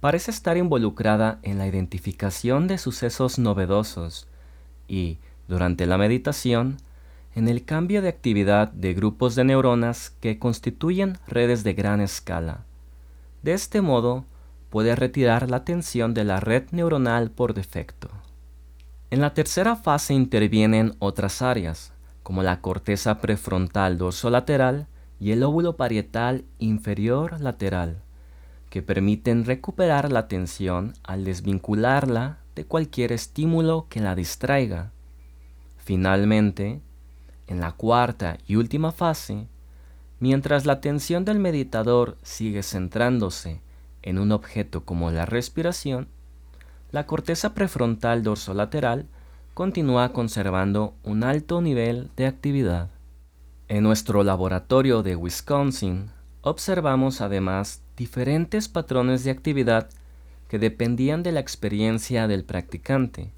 Parece 0.00 0.30
estar 0.30 0.58
involucrada 0.58 1.38
en 1.42 1.56
la 1.56 1.66
identificación 1.66 2.66
de 2.66 2.76
sucesos 2.76 3.38
novedosos 3.38 4.28
y, 4.88 5.20
durante 5.48 5.86
la 5.86 5.98
meditación, 5.98 6.78
en 7.34 7.48
el 7.48 7.64
cambio 7.64 8.00
de 8.02 8.08
actividad 8.08 8.72
de 8.72 8.94
grupos 8.94 9.34
de 9.34 9.44
neuronas 9.44 10.10
que 10.20 10.38
constituyen 10.38 11.18
redes 11.28 11.64
de 11.64 11.74
gran 11.74 12.00
escala. 12.00 12.64
De 13.42 13.52
este 13.52 13.82
modo, 13.82 14.24
puede 14.70 14.96
retirar 14.96 15.50
la 15.50 15.64
tensión 15.64 16.14
de 16.14 16.24
la 16.24 16.40
red 16.40 16.64
neuronal 16.70 17.30
por 17.30 17.54
defecto. 17.54 18.08
En 19.10 19.20
la 19.20 19.34
tercera 19.34 19.76
fase 19.76 20.14
intervienen 20.14 20.96
otras 20.98 21.42
áreas, 21.42 21.92
como 22.22 22.42
la 22.42 22.60
corteza 22.60 23.20
prefrontal 23.20 23.98
dorsolateral 23.98 24.88
y 25.20 25.30
el 25.30 25.42
óvulo 25.44 25.76
parietal 25.76 26.44
inferior 26.58 27.40
lateral, 27.40 28.02
que 28.68 28.82
permiten 28.82 29.44
recuperar 29.44 30.10
la 30.10 30.20
atención 30.20 30.94
al 31.04 31.24
desvincularla 31.24 32.38
de 32.56 32.64
cualquier 32.64 33.12
estímulo 33.12 33.86
que 33.88 34.00
la 34.00 34.14
distraiga. 34.14 34.90
Finalmente, 35.86 36.82
en 37.46 37.60
la 37.60 37.72
cuarta 37.72 38.36
y 38.46 38.56
última 38.56 38.92
fase, 38.92 39.48
Mientras 40.18 40.64
la 40.64 40.74
atención 40.74 41.26
del 41.26 41.38
meditador 41.38 42.16
sigue 42.22 42.62
centrándose 42.62 43.60
en 44.02 44.18
un 44.18 44.32
objeto 44.32 44.84
como 44.84 45.10
la 45.10 45.26
respiración, 45.26 46.08
la 46.90 47.04
corteza 47.04 47.52
prefrontal 47.52 48.22
dorsolateral 48.22 49.06
continúa 49.52 50.12
conservando 50.12 50.94
un 51.02 51.22
alto 51.22 51.60
nivel 51.60 52.10
de 52.16 52.26
actividad. 52.26 52.88
En 53.68 53.82
nuestro 53.82 54.22
laboratorio 54.22 55.02
de 55.02 55.16
Wisconsin 55.16 56.10
observamos 56.40 57.20
además 57.20 57.82
diferentes 57.96 58.68
patrones 58.68 59.22
de 59.22 59.32
actividad 59.32 59.90
que 60.48 60.58
dependían 60.58 61.22
de 61.22 61.32
la 61.32 61.40
experiencia 61.40 62.26
del 62.26 62.44
practicante. 62.44 63.32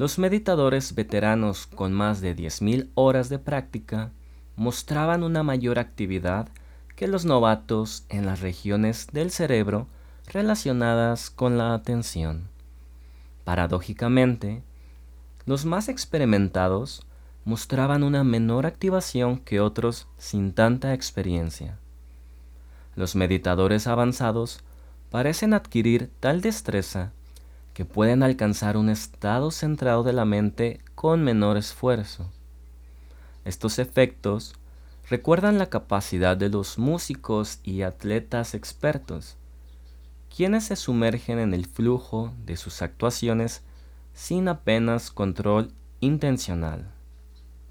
Los 0.00 0.18
meditadores 0.18 0.94
veteranos 0.94 1.66
con 1.66 1.92
más 1.92 2.22
de 2.22 2.34
10.000 2.34 2.88
horas 2.94 3.28
de 3.28 3.38
práctica 3.38 4.12
mostraban 4.56 5.22
una 5.22 5.42
mayor 5.42 5.78
actividad 5.78 6.48
que 6.96 7.06
los 7.06 7.26
novatos 7.26 8.06
en 8.08 8.24
las 8.24 8.40
regiones 8.40 9.08
del 9.12 9.30
cerebro 9.30 9.88
relacionadas 10.26 11.28
con 11.28 11.58
la 11.58 11.74
atención. 11.74 12.48
Paradójicamente, 13.44 14.62
los 15.44 15.66
más 15.66 15.90
experimentados 15.90 17.02
mostraban 17.44 18.02
una 18.02 18.24
menor 18.24 18.64
activación 18.64 19.36
que 19.36 19.60
otros 19.60 20.08
sin 20.16 20.54
tanta 20.54 20.94
experiencia. 20.94 21.76
Los 22.96 23.16
meditadores 23.16 23.86
avanzados 23.86 24.60
parecen 25.10 25.52
adquirir 25.52 26.10
tal 26.20 26.40
destreza 26.40 27.12
que 27.74 27.84
pueden 27.84 28.22
alcanzar 28.22 28.76
un 28.76 28.88
estado 28.88 29.50
centrado 29.50 30.02
de 30.02 30.12
la 30.12 30.24
mente 30.24 30.80
con 30.94 31.22
menor 31.22 31.56
esfuerzo. 31.56 32.30
Estos 33.44 33.78
efectos 33.78 34.54
recuerdan 35.08 35.58
la 35.58 35.70
capacidad 35.70 36.36
de 36.36 36.48
los 36.48 36.78
músicos 36.78 37.58
y 37.62 37.82
atletas 37.82 38.54
expertos, 38.54 39.36
quienes 40.34 40.64
se 40.64 40.76
sumergen 40.76 41.38
en 41.38 41.54
el 41.54 41.66
flujo 41.66 42.32
de 42.44 42.56
sus 42.56 42.82
actuaciones 42.82 43.62
sin 44.14 44.48
apenas 44.48 45.10
control 45.10 45.72
intencional. 46.00 46.92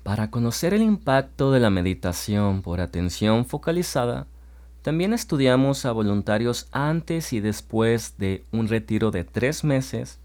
Para 0.03 0.31
conocer 0.31 0.73
el 0.73 0.81
impacto 0.81 1.51
de 1.51 1.59
la 1.59 1.69
meditación 1.69 2.61
por 2.61 2.81
atención 2.81 3.45
focalizada, 3.45 4.27
también 4.81 5.13
estudiamos 5.13 5.85
a 5.85 5.91
voluntarios 5.91 6.67
antes 6.71 7.33
y 7.33 7.41
después 7.41 8.15
de 8.17 8.45
un 8.51 8.69
retiro 8.69 9.11
de 9.11 9.25
tres 9.25 9.63
meses 9.63 10.19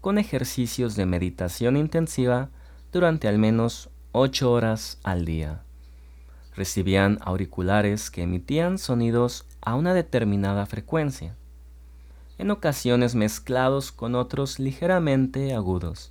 con 0.00 0.18
ejercicios 0.18 0.96
de 0.96 1.06
meditación 1.06 1.76
intensiva 1.76 2.48
durante 2.92 3.28
al 3.28 3.38
menos 3.38 3.88
8 4.12 4.50
horas 4.50 4.98
al 5.04 5.24
día. 5.24 5.62
Recibían 6.56 7.18
auriculares 7.20 8.10
que 8.10 8.22
emitían 8.22 8.78
sonidos 8.78 9.46
a 9.60 9.76
una 9.76 9.94
determinada 9.94 10.66
frecuencia, 10.66 11.36
en 12.38 12.50
ocasiones 12.50 13.14
mezclados 13.14 13.92
con 13.92 14.16
otros 14.16 14.58
ligeramente 14.58 15.54
agudos. 15.54 16.10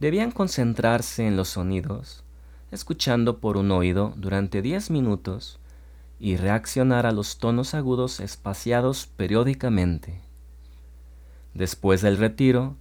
Debían 0.00 0.32
concentrarse 0.32 1.26
en 1.26 1.36
los 1.36 1.48
sonidos, 1.48 2.24
escuchando 2.70 3.38
por 3.38 3.56
un 3.56 3.70
oído 3.70 4.12
durante 4.16 4.60
10 4.60 4.90
minutos 4.90 5.60
y 6.24 6.38
reaccionar 6.38 7.04
a 7.04 7.12
los 7.12 7.36
tonos 7.36 7.74
agudos 7.74 8.18
espaciados 8.18 9.06
periódicamente. 9.14 10.22
Después 11.52 12.00
del 12.00 12.16
retiro, 12.16 12.76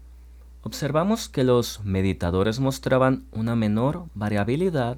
observamos 0.62 1.28
que 1.28 1.44
los 1.44 1.84
meditadores 1.84 2.62
mostraban 2.62 3.26
una 3.34 3.58
menor 3.58 4.06
variabilidad 4.14 4.98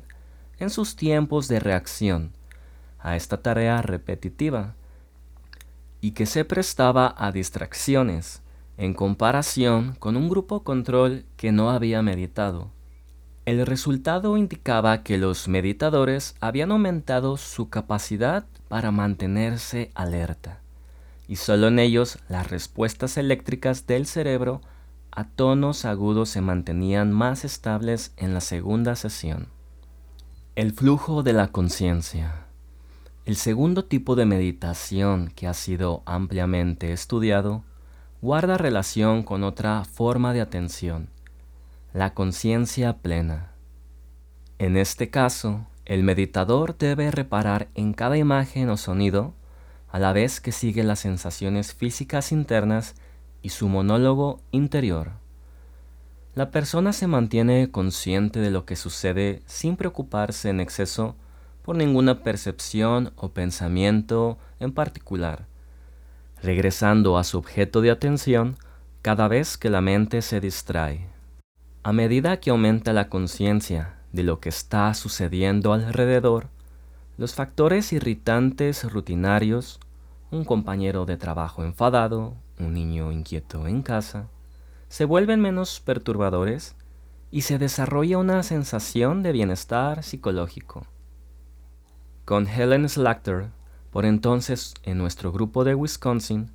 en 0.59 0.69
sus 0.69 0.95
tiempos 0.95 1.47
de 1.47 1.59
reacción 1.59 2.33
a 2.99 3.15
esta 3.15 3.41
tarea 3.41 3.81
repetitiva 3.81 4.75
y 5.99 6.11
que 6.11 6.27
se 6.27 6.45
prestaba 6.45 7.15
a 7.17 7.31
distracciones 7.31 8.43
en 8.77 8.93
comparación 8.93 9.95
con 9.97 10.15
un 10.15 10.29
grupo 10.29 10.63
control 10.63 11.25
que 11.35 11.51
no 11.51 11.71
había 11.71 12.03
meditado. 12.03 12.74
El 13.45 13.63
resultado 13.67 14.37
indicaba 14.37 15.03
que 15.03 15.19
los 15.19 15.47
meditadores 15.47 16.33
habían 16.39 16.71
aumentado 16.71 17.37
su 17.37 17.69
capacidad 17.69 18.47
para 18.67 18.89
mantenerse 18.89 19.91
alerta, 19.93 20.61
y 21.27 21.35
solo 21.35 21.67
en 21.67 21.77
ellos 21.77 22.17
las 22.27 22.49
respuestas 22.49 23.17
eléctricas 23.17 23.85
del 23.85 24.07
cerebro 24.07 24.61
a 25.11 25.25
tonos 25.25 25.85
agudos 25.85 26.29
se 26.29 26.41
mantenían 26.41 27.11
más 27.11 27.45
estables 27.45 28.13
en 28.17 28.33
la 28.33 28.41
segunda 28.41 28.95
sesión. 28.95 29.47
El 30.55 30.71
flujo 30.71 31.21
de 31.21 31.33
la 31.33 31.49
conciencia. 31.49 32.47
El 33.25 33.35
segundo 33.35 33.85
tipo 33.85 34.15
de 34.15 34.25
meditación 34.25 35.31
que 35.35 35.47
ha 35.47 35.53
sido 35.53 36.01
ampliamente 36.07 36.93
estudiado 36.93 37.63
guarda 38.23 38.57
relación 38.57 39.21
con 39.21 39.43
otra 39.43 39.85
forma 39.85 40.33
de 40.33 40.41
atención, 40.41 41.09
la 41.95 42.13
conciencia 42.13 42.97
plena. 42.97 43.53
En 44.59 44.75
este 44.75 45.09
caso, 45.09 45.65
el 45.85 46.03
meditador 46.03 46.77
debe 46.77 47.09
reparar 47.09 47.69
en 47.73 47.93
cada 47.93 48.17
imagen 48.17 48.69
o 48.69 48.75
sonido 48.75 49.33
a 49.87 49.97
la 49.97 50.11
vez 50.11 50.41
que 50.41 50.51
sigue 50.51 50.83
las 50.83 50.99
sensaciones 50.99 51.73
físicas 51.73 52.33
internas 52.33 52.95
y 53.41 53.51
su 53.51 53.69
monólogo 53.69 54.41
interior. 54.51 55.11
La 56.33 56.51
persona 56.51 56.91
se 56.91 57.07
mantiene 57.07 57.71
consciente 57.71 58.41
de 58.41 58.51
lo 58.51 58.65
que 58.65 58.75
sucede 58.75 59.41
sin 59.45 59.77
preocuparse 59.77 60.49
en 60.49 60.59
exceso 60.59 61.15
por 61.61 61.77
ninguna 61.77 62.23
percepción 62.23 63.13
o 63.15 63.29
pensamiento 63.29 64.37
en 64.59 64.73
particular, 64.73 65.47
regresando 66.43 67.17
a 67.17 67.23
su 67.23 67.37
objeto 67.37 67.79
de 67.79 67.91
atención 67.91 68.57
cada 69.01 69.29
vez 69.29 69.57
que 69.57 69.69
la 69.69 69.79
mente 69.79 70.21
se 70.21 70.41
distrae. 70.41 71.14
A 71.85 71.93
medida 71.93 72.39
que 72.39 72.49
aumenta 72.49 72.93
la 72.93 73.09
conciencia 73.09 73.93
de 74.11 74.23
lo 74.23 74.39
que 74.39 74.49
está 74.49 74.91
sucediendo 74.95 75.71
alrededor, 75.71 76.47
los 77.15 77.35
factores 77.35 77.93
irritantes 77.93 78.91
rutinarios, 78.91 79.79
un 80.31 80.45
compañero 80.45 81.05
de 81.05 81.17
trabajo 81.17 81.63
enfadado, 81.63 82.33
un 82.57 82.73
niño 82.73 83.11
inquieto 83.11 83.67
en 83.67 83.83
casa, 83.83 84.29
se 84.87 85.05
vuelven 85.05 85.41
menos 85.41 85.79
perturbadores 85.79 86.75
y 87.29 87.41
se 87.41 87.59
desarrolla 87.59 88.17
una 88.17 88.41
sensación 88.41 89.21
de 89.21 89.33
bienestar 89.33 90.01
psicológico. 90.01 90.87
Con 92.25 92.47
Helen 92.47 92.89
Slachter, 92.89 93.51
por 93.91 94.05
entonces 94.05 94.73
en 94.81 94.97
nuestro 94.97 95.31
grupo 95.31 95.63
de 95.63 95.75
Wisconsin, 95.75 96.49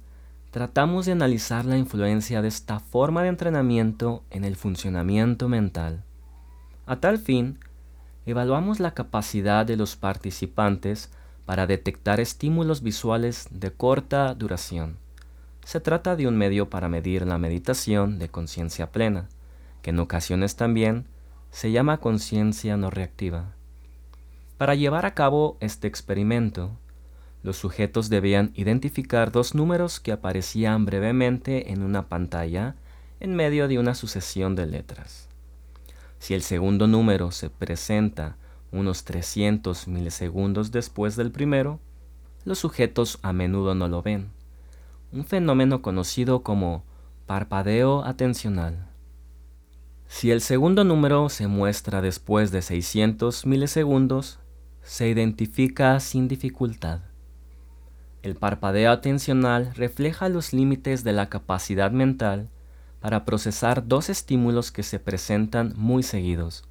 tratamos 0.51 1.07
de 1.07 1.13
analizar 1.13 1.65
la 1.65 1.77
influencia 1.77 2.43
de 2.43 2.49
esta 2.49 2.81
forma 2.81 3.23
de 3.23 3.29
entrenamiento 3.29 4.25
en 4.31 4.45
el 4.45 4.57
funcionamiento 4.57 5.49
mental. 5.49 6.05
A 6.87 6.97
tal 6.97 7.19
fin, 7.19 7.59
evaluamos 8.27 8.81
la 8.81 8.95
capacidad 8.95 9.65
de 9.65 9.77
los 9.77 9.97
participantes 9.97 11.11
para 11.47 11.67
detectar 11.67 12.21
estímulos 12.21 12.83
visuales 12.83 13.49
de 13.51 13.71
corta 13.71 14.35
duración 14.35 14.97
se 15.65 15.81
trata 15.81 16.17
de 16.17 16.27
un 16.27 16.37
medio 16.37 16.69
para 16.71 16.89
medir 16.89 17.27
la 17.27 17.39
meditación 17.39 18.19
de 18.19 18.29
conciencia 18.29 18.91
plena, 18.91 19.29
que 19.83 19.91
en 19.91 20.01
ocasiones 20.01 20.57
también 20.57 21.07
se 21.51 21.71
llama 21.71 21.99
conciencia 21.99 22.77
no 22.77 22.91
reactiva. 22.91 23.53
Para 24.57 24.75
llevar 24.75 25.07
a 25.07 25.15
cabo 25.15 25.57
este 25.61 25.87
experimento, 25.87 26.73
los 27.43 27.57
sujetos 27.57 28.09
debían 28.09 28.53
identificar 28.55 29.33
dos 29.33 29.55
números 29.55 30.01
que 30.01 30.13
aparecían 30.13 30.85
brevemente 30.85 31.73
en 31.73 31.83
una 31.83 32.09
pantalla 32.09 32.77
en 33.19 33.35
medio 33.35 33.69
de 33.69 33.79
una 33.79 33.95
sucesión 33.95 34.55
de 34.57 34.67
letras. 34.67 35.29
Si 36.19 36.35
el 36.35 36.43
segundo 36.43 36.87
número 36.87 37.31
se 37.31 37.51
presenta 37.51 38.37
unos 38.73 39.05
300 39.05 39.89
milisegundos 39.89 40.71
después 40.71 41.17
del 41.17 41.33
primero, 41.33 41.81
los 42.45 42.59
sujetos 42.59 43.19
a 43.23 43.33
menudo 43.33 43.75
no 43.75 43.89
lo 43.89 44.03
ven 44.03 44.31
un 45.13 45.25
fenómeno 45.25 45.83
conocido 45.83 46.43
como 46.43 46.85
parpadeo 47.27 48.05
atencional. 48.05 48.87
Si 50.07 50.31
el 50.31 50.41
segundo 50.41 50.85
número 50.85 51.29
se 51.29 51.47
muestra 51.47 52.01
después 52.01 52.51
de 52.51 52.63
600 52.63 53.47
milisegundos, 53.47 54.39
se 54.83 55.09
identifica 55.09 55.99
sin 56.01 56.29
dificultad. 56.29 57.01
El 58.23 58.35
parpadeo 58.35 58.93
atencional 58.93 59.73
refleja 59.75 60.29
los 60.29 60.53
límites 60.53 61.05
de 61.05 61.15
la 61.15 61.31
capacidad 61.31 61.91
mental 61.91 62.49
para 63.01 63.25
procesar 63.25 63.89
dos 63.89 64.11
estímulos 64.11 64.71
que 64.71 64.83
se 64.83 64.99
presentan 64.99 65.73
muy 65.77 66.03
seguidos. 66.03 66.65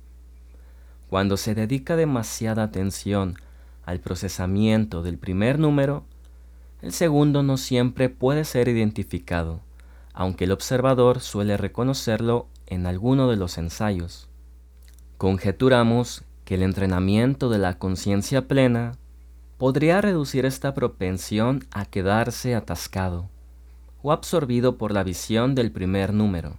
Cuando 1.10 1.38
se 1.38 1.56
dedica 1.56 1.96
demasiada 1.96 2.62
atención 2.62 3.36
al 3.84 4.00
procesamiento 4.00 5.02
del 5.02 5.18
primer 5.18 5.58
número, 5.58 6.04
el 6.84 6.94
segundo 6.94 7.42
no 7.42 7.58
siempre 7.58 8.10
puede 8.10 8.46
ser 8.46 8.68
identificado, 8.68 9.62
aunque 10.14 10.44
el 10.44 10.52
observador 10.52 11.20
suele 11.20 11.58
reconocerlo 11.58 12.46
en 12.68 12.86
alguno 12.86 13.28
de 13.28 13.38
los 13.38 13.58
ensayos. 13.58 14.30
Conjeturamos 15.18 16.24
que 16.46 16.56
el 16.56 16.62
entrenamiento 16.62 17.50
de 17.50 17.58
la 17.58 17.80
conciencia 17.80 18.48
plena 18.48 18.99
podría 19.60 20.00
reducir 20.00 20.46
esta 20.46 20.74
propensión 20.74 21.68
a 21.72 21.84
quedarse 21.84 22.56
atascado 22.56 23.30
o 24.02 24.14
absorbido 24.14 24.78
por 24.78 24.94
la 24.94 25.04
visión 25.04 25.54
del 25.54 25.70
primer 25.70 26.14
número. 26.14 26.56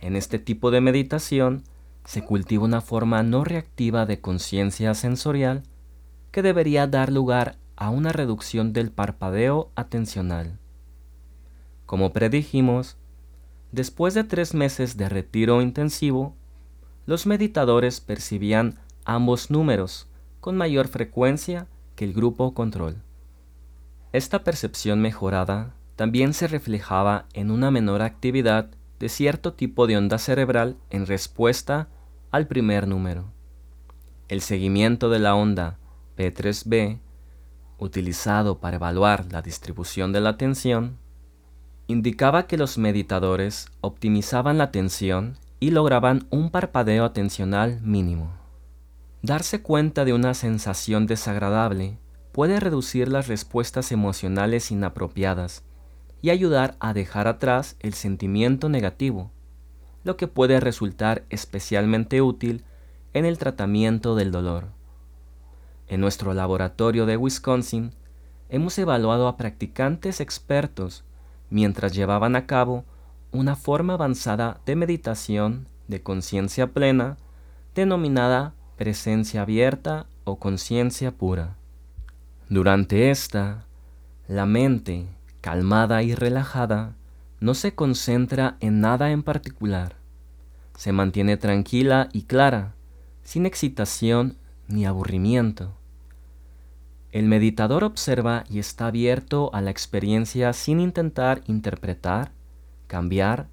En 0.00 0.16
este 0.16 0.38
tipo 0.38 0.70
de 0.70 0.80
meditación 0.80 1.62
se 2.06 2.24
cultiva 2.24 2.64
una 2.64 2.80
forma 2.80 3.22
no 3.22 3.44
reactiva 3.44 4.06
de 4.06 4.18
conciencia 4.18 4.94
sensorial 4.94 5.62
que 6.32 6.40
debería 6.40 6.86
dar 6.86 7.12
lugar 7.12 7.58
a 7.76 7.90
una 7.90 8.12
reducción 8.12 8.72
del 8.72 8.90
parpadeo 8.90 9.70
atencional. 9.74 10.58
Como 11.84 12.14
predijimos, 12.14 12.96
después 13.72 14.14
de 14.14 14.24
tres 14.24 14.54
meses 14.54 14.96
de 14.96 15.10
retiro 15.10 15.60
intensivo, 15.60 16.34
los 17.04 17.26
meditadores 17.26 18.00
percibían 18.00 18.78
ambos 19.04 19.50
números 19.50 20.06
con 20.40 20.56
mayor 20.56 20.88
frecuencia 20.88 21.66
que 22.00 22.06
el 22.06 22.14
grupo 22.14 22.54
control. 22.54 23.02
Esta 24.14 24.42
percepción 24.42 25.02
mejorada 25.02 25.74
también 25.96 26.32
se 26.32 26.48
reflejaba 26.48 27.26
en 27.34 27.50
una 27.50 27.70
menor 27.70 28.00
actividad 28.00 28.70
de 28.98 29.10
cierto 29.10 29.52
tipo 29.52 29.86
de 29.86 29.98
onda 29.98 30.16
cerebral 30.16 30.78
en 30.88 31.04
respuesta 31.04 31.88
al 32.30 32.46
primer 32.46 32.88
número. 32.88 33.26
El 34.28 34.40
seguimiento 34.40 35.10
de 35.10 35.18
la 35.18 35.34
onda 35.34 35.78
P3B 36.16 37.00
utilizado 37.76 38.60
para 38.60 38.76
evaluar 38.76 39.26
la 39.30 39.42
distribución 39.42 40.10
de 40.14 40.22
la 40.22 40.30
atención, 40.30 40.96
indicaba 41.86 42.46
que 42.46 42.56
los 42.56 42.78
meditadores 42.78 43.68
optimizaban 43.82 44.56
la 44.56 44.64
atención 44.64 45.36
y 45.58 45.70
lograban 45.70 46.26
un 46.30 46.48
parpadeo 46.48 47.04
atencional 47.04 47.78
mínimo. 47.82 48.39
Darse 49.22 49.60
cuenta 49.60 50.06
de 50.06 50.14
una 50.14 50.32
sensación 50.32 51.06
desagradable 51.06 51.98
puede 52.32 52.58
reducir 52.58 53.08
las 53.08 53.28
respuestas 53.28 53.92
emocionales 53.92 54.70
inapropiadas 54.70 55.62
y 56.22 56.30
ayudar 56.30 56.76
a 56.80 56.94
dejar 56.94 57.28
atrás 57.28 57.76
el 57.80 57.92
sentimiento 57.92 58.70
negativo, 58.70 59.30
lo 60.04 60.16
que 60.16 60.26
puede 60.26 60.58
resultar 60.58 61.24
especialmente 61.28 62.22
útil 62.22 62.64
en 63.12 63.26
el 63.26 63.36
tratamiento 63.36 64.14
del 64.14 64.30
dolor. 64.30 64.68
En 65.86 66.00
nuestro 66.00 66.32
laboratorio 66.32 67.04
de 67.04 67.18
Wisconsin 67.18 67.92
hemos 68.48 68.78
evaluado 68.78 69.28
a 69.28 69.36
practicantes 69.36 70.20
expertos 70.20 71.04
mientras 71.50 71.92
llevaban 71.92 72.36
a 72.36 72.46
cabo 72.46 72.84
una 73.32 73.54
forma 73.54 73.94
avanzada 73.94 74.60
de 74.64 74.76
meditación 74.76 75.68
de 75.88 76.02
conciencia 76.02 76.68
plena 76.68 77.18
denominada 77.74 78.54
presencia 78.80 79.42
abierta 79.42 80.06
o 80.24 80.36
conciencia 80.36 81.10
pura. 81.10 81.54
Durante 82.48 83.10
esta, 83.10 83.66
la 84.26 84.46
mente, 84.46 85.04
calmada 85.42 86.02
y 86.02 86.14
relajada, 86.14 86.94
no 87.40 87.52
se 87.52 87.74
concentra 87.74 88.56
en 88.60 88.80
nada 88.80 89.10
en 89.10 89.22
particular. 89.22 89.96
Se 90.78 90.92
mantiene 90.92 91.36
tranquila 91.36 92.08
y 92.14 92.22
clara, 92.22 92.72
sin 93.22 93.44
excitación 93.44 94.38
ni 94.66 94.86
aburrimiento. 94.86 95.74
El 97.12 97.26
meditador 97.26 97.84
observa 97.84 98.44
y 98.48 98.60
está 98.60 98.86
abierto 98.86 99.50
a 99.52 99.60
la 99.60 99.70
experiencia 99.70 100.54
sin 100.54 100.80
intentar 100.80 101.42
interpretar, 101.46 102.32
cambiar, 102.86 103.46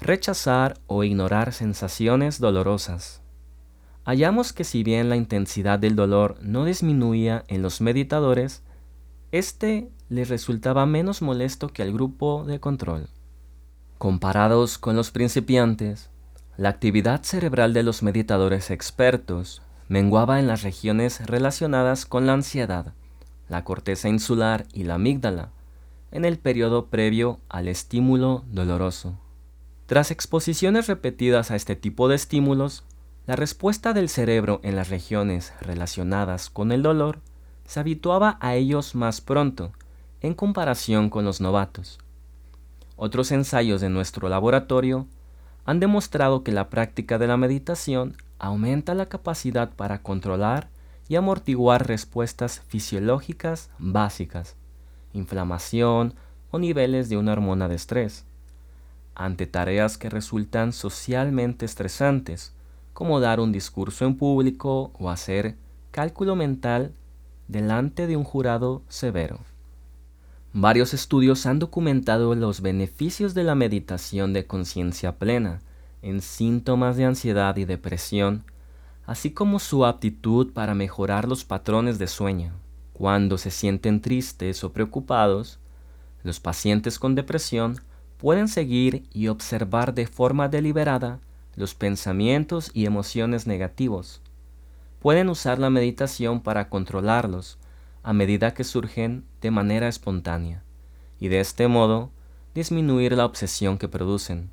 rechazar 0.00 0.78
o 0.86 1.02
ignorar 1.02 1.52
sensaciones 1.52 2.38
dolorosas. 2.38 3.17
Hallamos 4.08 4.54
que 4.54 4.64
si 4.64 4.84
bien 4.84 5.10
la 5.10 5.16
intensidad 5.16 5.78
del 5.78 5.94
dolor 5.94 6.38
no 6.40 6.64
disminuía 6.64 7.44
en 7.48 7.60
los 7.60 7.82
meditadores, 7.82 8.62
este 9.32 9.90
les 10.08 10.30
resultaba 10.30 10.86
menos 10.86 11.20
molesto 11.20 11.68
que 11.68 11.82
al 11.82 11.92
grupo 11.92 12.42
de 12.44 12.58
control. 12.58 13.10
Comparados 13.98 14.78
con 14.78 14.96
los 14.96 15.10
principiantes, 15.10 16.08
la 16.56 16.70
actividad 16.70 17.22
cerebral 17.22 17.74
de 17.74 17.82
los 17.82 18.02
meditadores 18.02 18.70
expertos 18.70 19.60
menguaba 19.88 20.40
en 20.40 20.46
las 20.46 20.62
regiones 20.62 21.26
relacionadas 21.26 22.06
con 22.06 22.26
la 22.26 22.32
ansiedad, 22.32 22.94
la 23.50 23.62
corteza 23.62 24.08
insular 24.08 24.64
y 24.72 24.84
la 24.84 24.94
amígdala, 24.94 25.50
en 26.12 26.24
el 26.24 26.38
periodo 26.38 26.86
previo 26.86 27.40
al 27.50 27.68
estímulo 27.68 28.42
doloroso. 28.50 29.18
Tras 29.84 30.10
exposiciones 30.10 30.86
repetidas 30.86 31.50
a 31.50 31.56
este 31.56 31.76
tipo 31.76 32.08
de 32.08 32.14
estímulos, 32.14 32.84
la 33.28 33.36
respuesta 33.36 33.92
del 33.92 34.08
cerebro 34.08 34.58
en 34.62 34.74
las 34.74 34.88
regiones 34.88 35.52
relacionadas 35.60 36.48
con 36.48 36.72
el 36.72 36.82
dolor 36.82 37.20
se 37.66 37.78
habituaba 37.78 38.38
a 38.40 38.54
ellos 38.54 38.94
más 38.94 39.20
pronto 39.20 39.70
en 40.22 40.32
comparación 40.32 41.10
con 41.10 41.26
los 41.26 41.38
novatos. 41.42 41.98
Otros 42.96 43.30
ensayos 43.30 43.82
de 43.82 43.90
nuestro 43.90 44.30
laboratorio 44.30 45.06
han 45.66 45.78
demostrado 45.78 46.42
que 46.42 46.52
la 46.52 46.70
práctica 46.70 47.18
de 47.18 47.26
la 47.26 47.36
meditación 47.36 48.16
aumenta 48.38 48.94
la 48.94 49.10
capacidad 49.10 49.68
para 49.74 50.00
controlar 50.00 50.70
y 51.06 51.16
amortiguar 51.16 51.86
respuestas 51.86 52.62
fisiológicas 52.68 53.68
básicas, 53.78 54.56
inflamación 55.12 56.14
o 56.50 56.58
niveles 56.58 57.10
de 57.10 57.18
una 57.18 57.32
hormona 57.32 57.68
de 57.68 57.74
estrés, 57.74 58.24
ante 59.14 59.46
tareas 59.46 59.98
que 59.98 60.08
resultan 60.08 60.72
socialmente 60.72 61.66
estresantes 61.66 62.54
como 62.98 63.20
dar 63.20 63.38
un 63.38 63.52
discurso 63.52 64.06
en 64.06 64.16
público 64.16 64.90
o 64.98 65.08
hacer 65.08 65.54
cálculo 65.92 66.34
mental 66.34 66.96
delante 67.46 68.08
de 68.08 68.16
un 68.16 68.24
jurado 68.24 68.82
severo. 68.88 69.38
Varios 70.52 70.92
estudios 70.94 71.46
han 71.46 71.60
documentado 71.60 72.34
los 72.34 72.60
beneficios 72.60 73.34
de 73.34 73.44
la 73.44 73.54
meditación 73.54 74.32
de 74.32 74.48
conciencia 74.48 75.16
plena 75.16 75.60
en 76.02 76.20
síntomas 76.20 76.96
de 76.96 77.04
ansiedad 77.04 77.56
y 77.56 77.66
depresión, 77.66 78.42
así 79.06 79.30
como 79.30 79.60
su 79.60 79.86
aptitud 79.86 80.52
para 80.52 80.74
mejorar 80.74 81.28
los 81.28 81.44
patrones 81.44 82.00
de 82.00 82.08
sueño. 82.08 82.54
Cuando 82.94 83.38
se 83.38 83.52
sienten 83.52 84.00
tristes 84.00 84.64
o 84.64 84.72
preocupados, 84.72 85.60
los 86.24 86.40
pacientes 86.40 86.98
con 86.98 87.14
depresión 87.14 87.80
pueden 88.16 88.48
seguir 88.48 89.04
y 89.12 89.28
observar 89.28 89.94
de 89.94 90.08
forma 90.08 90.48
deliberada 90.48 91.20
los 91.58 91.74
pensamientos 91.74 92.70
y 92.72 92.86
emociones 92.86 93.48
negativos. 93.48 94.22
Pueden 95.00 95.28
usar 95.28 95.58
la 95.58 95.70
meditación 95.70 96.40
para 96.40 96.68
controlarlos 96.68 97.58
a 98.04 98.12
medida 98.12 98.54
que 98.54 98.62
surgen 98.62 99.24
de 99.40 99.50
manera 99.50 99.88
espontánea 99.88 100.62
y 101.18 101.28
de 101.28 101.40
este 101.40 101.66
modo 101.66 102.10
disminuir 102.54 103.12
la 103.12 103.26
obsesión 103.26 103.76
que 103.76 103.88
producen. 103.88 104.50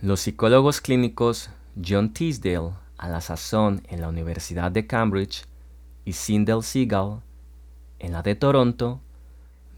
Los 0.00 0.20
psicólogos 0.20 0.80
clínicos 0.80 1.50
John 1.84 2.12
Teasdale, 2.12 2.74
a 2.96 3.08
la 3.08 3.20
sazón 3.20 3.82
en 3.88 4.00
la 4.00 4.08
Universidad 4.08 4.70
de 4.70 4.86
Cambridge, 4.86 5.44
y 6.04 6.12
Sindel 6.12 6.62
Seagal, 6.62 7.22
en 7.98 8.12
la 8.12 8.22
de 8.22 8.36
Toronto, 8.36 9.00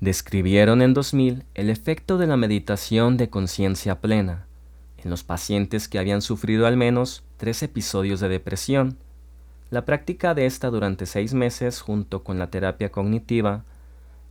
describieron 0.01 0.83
en 0.83 0.93
2000 0.93 1.45
el 1.55 1.71
efecto 1.71 2.19
de 2.19 2.27
la 2.27 2.37
meditación 2.37 3.17
de 3.17 3.31
conciencia 3.31 4.01
plena 4.03 4.46
en 4.99 5.11
los 5.11 5.25
pacientes 5.25 5.89
que 5.89 5.99
habían 5.99 6.23
sufrido 6.23 6.67
al 6.67 6.77
menos 6.77 7.25
tres 7.37 7.63
episodios 7.63 8.21
de 8.21 8.29
depresión. 8.29 8.99
La 9.71 9.85
práctica 9.85 10.35
de 10.35 10.47
esta 10.47 10.71
durante 10.71 11.07
seis 11.07 11.35
meses 11.35 11.81
junto 11.81 12.23
con 12.23 12.39
la 12.39 12.51
terapia 12.51 12.91
cognitiva 12.91 13.65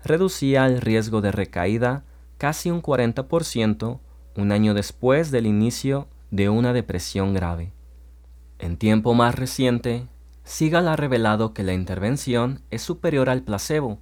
reducía 0.04 0.66
el 0.66 0.82
riesgo 0.82 1.22
de 1.22 1.32
recaída 1.32 2.04
casi 2.38 2.72
un 2.72 2.82
40% 2.82 4.00
un 4.36 4.52
año 4.52 4.74
después 4.74 5.32
del 5.32 5.46
inicio 5.46 6.08
de 6.32 6.50
una 6.50 6.74
depresión 6.74 7.34
grave. 7.34 7.72
En 8.60 8.78
tiempo 8.78 9.14
más 9.14 9.36
reciente, 9.36 10.08
Sigal 10.44 10.88
ha 10.88 10.96
revelado 10.96 11.54
que 11.54 11.64
la 11.64 11.74
intervención 11.74 12.62
es 12.70 12.82
superior 12.82 13.30
al 13.30 13.42
placebo 13.42 14.00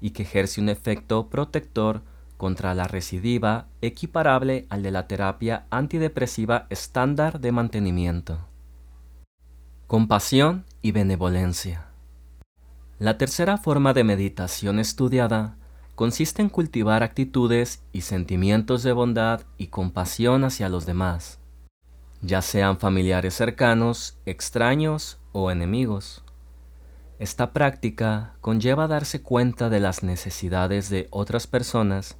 y 0.00 0.10
que 0.10 0.22
ejerce 0.22 0.60
un 0.60 0.68
efecto 0.68 1.28
protector 1.28 2.02
contra 2.36 2.74
la 2.74 2.84
recidiva 2.84 3.68
equiparable 3.80 4.66
al 4.68 4.82
de 4.82 4.90
la 4.90 5.06
terapia 5.06 5.66
antidepresiva 5.70 6.66
estándar 6.70 7.40
de 7.40 7.52
mantenimiento. 7.52 8.38
Compasión 9.86 10.64
y 10.82 10.92
benevolencia. 10.92 11.86
La 12.98 13.18
tercera 13.18 13.56
forma 13.58 13.92
de 13.92 14.04
meditación 14.04 14.78
estudiada 14.78 15.56
consiste 15.94 16.42
en 16.42 16.48
cultivar 16.48 17.02
actitudes 17.02 17.82
y 17.92 18.02
sentimientos 18.02 18.82
de 18.82 18.92
bondad 18.92 19.42
y 19.58 19.68
compasión 19.68 20.44
hacia 20.44 20.68
los 20.68 20.86
demás, 20.86 21.38
ya 22.22 22.42
sean 22.42 22.78
familiares 22.78 23.34
cercanos, 23.34 24.18
extraños 24.26 25.18
o 25.32 25.50
enemigos. 25.50 26.22
Esta 27.18 27.52
práctica 27.52 28.34
conlleva 28.40 28.88
darse 28.88 29.22
cuenta 29.22 29.70
de 29.70 29.80
las 29.80 30.02
necesidades 30.02 30.90
de 30.90 31.08
otras 31.10 31.46
personas 31.46 32.16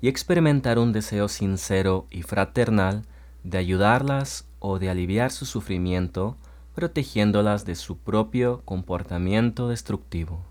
y 0.00 0.08
experimentar 0.08 0.78
un 0.78 0.92
deseo 0.92 1.28
sincero 1.28 2.06
y 2.10 2.22
fraternal 2.22 3.04
de 3.42 3.58
ayudarlas 3.58 4.46
o 4.58 4.78
de 4.78 4.90
aliviar 4.90 5.30
su 5.30 5.46
sufrimiento, 5.46 6.36
protegiéndolas 6.74 7.64
de 7.64 7.74
su 7.74 7.98
propio 7.98 8.62
comportamiento 8.64 9.68
destructivo. 9.68 10.44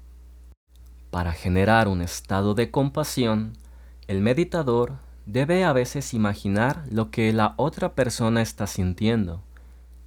Para 1.12 1.32
generar 1.32 1.88
un 1.88 2.02
estado 2.02 2.54
de 2.54 2.70
compasión, 2.70 3.54
el 4.08 4.22
meditador 4.22 4.98
debe 5.26 5.64
a 5.64 5.74
veces 5.74 6.14
imaginar 6.14 6.86
lo 6.90 7.12
que 7.12 7.32
la 7.34 7.54
otra 7.58 7.94
persona 7.94 8.42
está 8.42 8.68
sintiendo, 8.68 9.44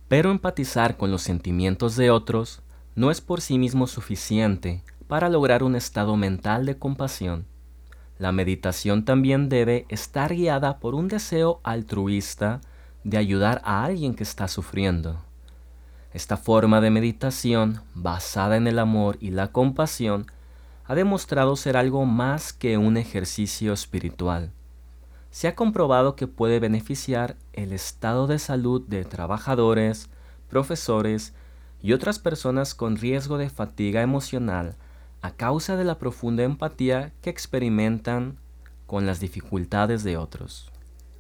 pero 0.09 0.31
empatizar 0.31 0.96
con 0.96 1.11
los 1.11 1.22
sentimientos 1.22 1.96
de 1.96 2.11
otros 2.11 2.62
no 2.94 3.11
es 3.11 3.20
por 3.20 3.40
sí 3.40 3.59
mismo 3.59 3.87
suficiente 3.87 4.83
para 5.07 5.29
lograr 5.29 5.62
un 5.62 5.76
estado 5.76 6.16
mental 6.16 6.66
de 6.66 6.79
compasión. 6.79 7.46
La 8.20 8.33
meditación 8.33 9.06
también 9.06 9.48
debe 9.48 9.87
estar 9.88 10.35
guiada 10.35 10.78
por 10.78 10.94
un 10.94 11.09
deseo 11.09 11.59
altruista 11.62 12.61
de 13.02 13.16
ayudar 13.16 13.62
a 13.64 13.83
alguien 13.83 14.14
que 14.14 14.24
está 14.24 14.46
sufriendo. 14.46 15.24
Esta 16.12 16.37
forma 16.37 16.83
de 16.83 16.90
meditación, 16.90 17.80
basada 17.94 18.59
en 18.59 18.66
el 18.66 18.78
amor 18.78 19.16
y 19.22 19.30
la 19.30 19.52
compasión, 19.52 20.26
ha 20.85 20.94
demostrado 20.94 21.56
ser 21.56 21.78
algo 21.78 22.04
más 22.04 22.52
que 22.52 22.76
un 22.76 22.98
ejercicio 22.98 23.72
espiritual. 23.72 24.52
Se 25.30 25.48
ha 25.48 25.54
comprobado 25.54 26.14
que 26.14 26.26
puede 26.26 26.61
beneficiar 26.61 27.37
el 27.54 27.72
estado 27.72 28.26
de 28.26 28.38
salud 28.38 28.83
de 28.87 29.06
trabajadores, 29.06 30.11
profesores 30.50 31.33
y 31.80 31.94
otras 31.94 32.18
personas 32.18 32.74
con 32.74 32.98
riesgo 32.98 33.38
de 33.38 33.48
fatiga 33.48 34.02
emocional 34.02 34.76
a 35.22 35.33
causa 35.33 35.76
de 35.76 35.85
la 35.85 35.98
profunda 35.98 36.42
empatía 36.44 37.12
que 37.20 37.30
experimentan 37.30 38.38
con 38.87 39.06
las 39.06 39.20
dificultades 39.20 40.02
de 40.02 40.16
otros. 40.16 40.70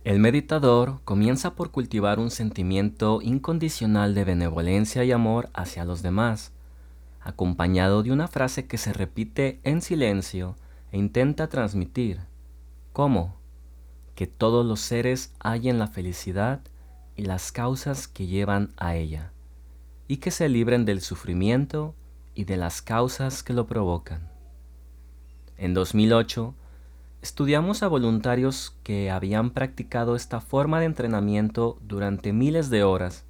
El 0.02 0.18
meditador 0.18 1.00
comienza 1.04 1.54
por 1.54 1.70
cultivar 1.70 2.18
un 2.18 2.30
sentimiento 2.30 3.20
incondicional 3.22 4.14
de 4.14 4.24
benevolencia 4.24 5.04
y 5.04 5.12
amor 5.12 5.50
hacia 5.52 5.84
los 5.84 6.02
demás, 6.02 6.52
acompañado 7.20 8.02
de 8.02 8.10
una 8.10 8.26
frase 8.26 8.66
que 8.66 8.78
se 8.78 8.94
repite 8.94 9.60
en 9.62 9.82
silencio 9.82 10.56
e 10.90 10.98
intenta 10.98 11.48
transmitir, 11.48 12.20
¿cómo? 12.94 13.36
Que 14.14 14.26
todos 14.26 14.64
los 14.64 14.80
seres 14.80 15.34
hallen 15.38 15.78
la 15.78 15.86
felicidad 15.86 16.60
y 17.16 17.24
las 17.24 17.52
causas 17.52 18.08
que 18.08 18.26
llevan 18.26 18.72
a 18.78 18.96
ella, 18.96 19.32
y 20.08 20.16
que 20.16 20.30
se 20.30 20.48
libren 20.48 20.86
del 20.86 21.02
sufrimiento 21.02 21.94
y 22.40 22.44
de 22.44 22.56
las 22.56 22.80
causas 22.80 23.42
que 23.42 23.52
lo 23.52 23.66
provocan. 23.66 24.30
En 25.58 25.74
2008, 25.74 26.54
estudiamos 27.20 27.82
a 27.82 27.88
voluntarios 27.88 28.74
que 28.82 29.10
habían 29.10 29.50
practicado 29.50 30.16
esta 30.16 30.40
forma 30.40 30.80
de 30.80 30.86
entrenamiento 30.86 31.76
durante 31.82 32.32
miles 32.32 32.70
de 32.70 32.82
horas 32.82 33.26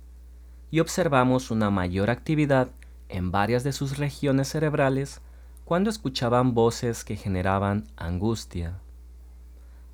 y 0.70 0.78
observamos 0.78 1.50
una 1.50 1.70
mayor 1.70 2.08
actividad 2.08 2.68
en 3.08 3.32
varias 3.32 3.64
de 3.64 3.72
sus 3.72 3.98
regiones 3.98 4.46
cerebrales 4.46 5.20
cuando 5.64 5.90
escuchaban 5.90 6.54
voces 6.54 7.02
que 7.02 7.16
generaban 7.16 7.88
angustia. 7.96 8.78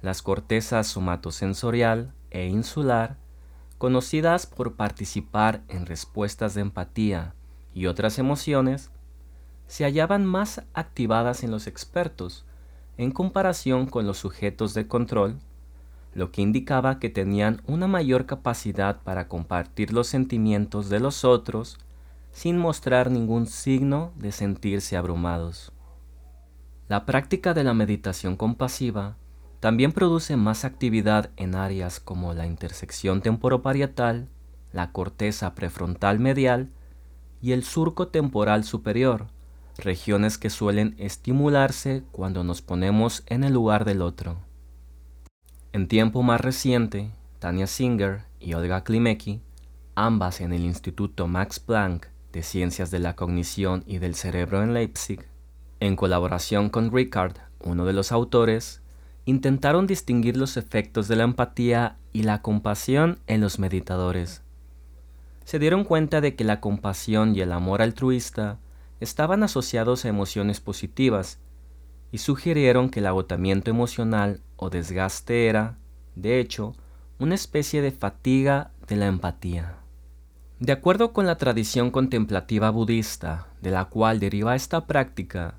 Las 0.02 0.20
cortezas 0.20 0.88
somatosensorial 0.88 2.12
e 2.30 2.48
insular, 2.48 3.16
conocidas 3.78 4.44
por 4.44 4.74
participar 4.74 5.62
en 5.68 5.86
respuestas 5.86 6.52
de 6.52 6.60
empatía 6.60 7.32
y 7.72 7.86
otras 7.86 8.18
emociones, 8.18 8.90
se 9.66 9.84
hallaban 9.84 10.24
más 10.24 10.62
activadas 10.74 11.42
en 11.44 11.50
los 11.50 11.66
expertos 11.66 12.44
en 12.98 13.10
comparación 13.10 13.86
con 13.86 14.06
los 14.06 14.18
sujetos 14.18 14.74
de 14.74 14.86
control, 14.86 15.38
lo 16.14 16.32
que 16.32 16.40
indicaba 16.40 16.98
que 16.98 17.10
tenían 17.10 17.60
una 17.66 17.86
mayor 17.86 18.24
capacidad 18.24 19.02
para 19.02 19.28
compartir 19.28 19.92
los 19.92 20.06
sentimientos 20.06 20.88
de 20.88 21.00
los 21.00 21.24
otros 21.24 21.78
sin 22.32 22.56
mostrar 22.56 23.10
ningún 23.10 23.46
signo 23.46 24.12
de 24.16 24.32
sentirse 24.32 24.96
abrumados. 24.96 25.72
La 26.88 27.04
práctica 27.04 27.52
de 27.52 27.64
la 27.64 27.74
meditación 27.74 28.36
compasiva 28.36 29.16
también 29.60 29.92
produce 29.92 30.36
más 30.36 30.64
actividad 30.64 31.30
en 31.36 31.54
áreas 31.54 32.00
como 32.00 32.32
la 32.32 32.46
intersección 32.46 33.20
temporoparietal, 33.20 34.28
la 34.72 34.92
corteza 34.92 35.54
prefrontal 35.54 36.18
medial 36.18 36.70
y 37.42 37.52
el 37.52 37.64
surco 37.64 38.08
temporal 38.08 38.64
superior, 38.64 39.26
regiones 39.78 40.38
que 40.38 40.50
suelen 40.50 40.94
estimularse 40.98 42.02
cuando 42.12 42.44
nos 42.44 42.62
ponemos 42.62 43.22
en 43.26 43.44
el 43.44 43.52
lugar 43.52 43.84
del 43.84 44.02
otro. 44.02 44.38
En 45.72 45.88
tiempo 45.88 46.22
más 46.22 46.40
reciente, 46.40 47.10
Tania 47.38 47.66
Singer 47.66 48.22
y 48.40 48.54
Olga 48.54 48.84
Klimecki, 48.84 49.42
ambas 49.94 50.40
en 50.40 50.52
el 50.52 50.64
Instituto 50.64 51.26
Max 51.26 51.60
Planck 51.60 52.08
de 52.32 52.42
Ciencias 52.42 52.90
de 52.90 52.98
la 52.98 53.16
Cognición 53.16 53.82
y 53.86 53.98
del 53.98 54.14
Cerebro 54.14 54.62
en 54.62 54.74
Leipzig, 54.74 55.26
en 55.80 55.96
colaboración 55.96 56.70
con 56.70 56.90
Ricard, 56.92 57.36
uno 57.60 57.84
de 57.84 57.92
los 57.92 58.12
autores, 58.12 58.82
intentaron 59.26 59.86
distinguir 59.86 60.36
los 60.36 60.56
efectos 60.56 61.08
de 61.08 61.16
la 61.16 61.24
empatía 61.24 61.96
y 62.12 62.22
la 62.22 62.40
compasión 62.40 63.18
en 63.26 63.40
los 63.40 63.58
meditadores. 63.58 64.42
Se 65.44 65.58
dieron 65.58 65.84
cuenta 65.84 66.20
de 66.20 66.34
que 66.34 66.44
la 66.44 66.60
compasión 66.60 67.36
y 67.36 67.40
el 67.40 67.52
amor 67.52 67.82
altruista 67.82 68.58
estaban 69.00 69.42
asociados 69.42 70.04
a 70.04 70.08
emociones 70.08 70.60
positivas 70.60 71.38
y 72.12 72.18
sugirieron 72.18 72.88
que 72.90 73.00
el 73.00 73.06
agotamiento 73.06 73.70
emocional 73.70 74.40
o 74.56 74.70
desgaste 74.70 75.48
era, 75.48 75.78
de 76.14 76.40
hecho, 76.40 76.74
una 77.18 77.34
especie 77.34 77.82
de 77.82 77.92
fatiga 77.92 78.70
de 78.86 78.96
la 78.96 79.06
empatía. 79.06 79.76
De 80.58 80.72
acuerdo 80.72 81.12
con 81.12 81.26
la 81.26 81.36
tradición 81.36 81.90
contemplativa 81.90 82.70
budista, 82.70 83.48
de 83.60 83.70
la 83.70 83.86
cual 83.86 84.20
deriva 84.20 84.54
esta 84.54 84.86
práctica, 84.86 85.54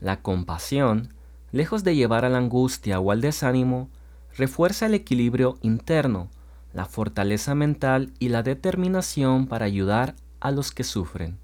la 0.00 0.22
compasión, 0.22 1.14
lejos 1.52 1.84
de 1.84 1.94
llevar 1.94 2.24
a 2.24 2.28
la 2.28 2.38
angustia 2.38 3.00
o 3.00 3.10
al 3.12 3.20
desánimo, 3.20 3.90
refuerza 4.36 4.86
el 4.86 4.94
equilibrio 4.94 5.58
interno, 5.62 6.30
la 6.72 6.86
fortaleza 6.86 7.54
mental 7.54 8.12
y 8.18 8.28
la 8.28 8.42
determinación 8.42 9.46
para 9.46 9.66
ayudar 9.66 10.14
a 10.38 10.50
los 10.52 10.70
que 10.72 10.84
sufren. 10.84 11.39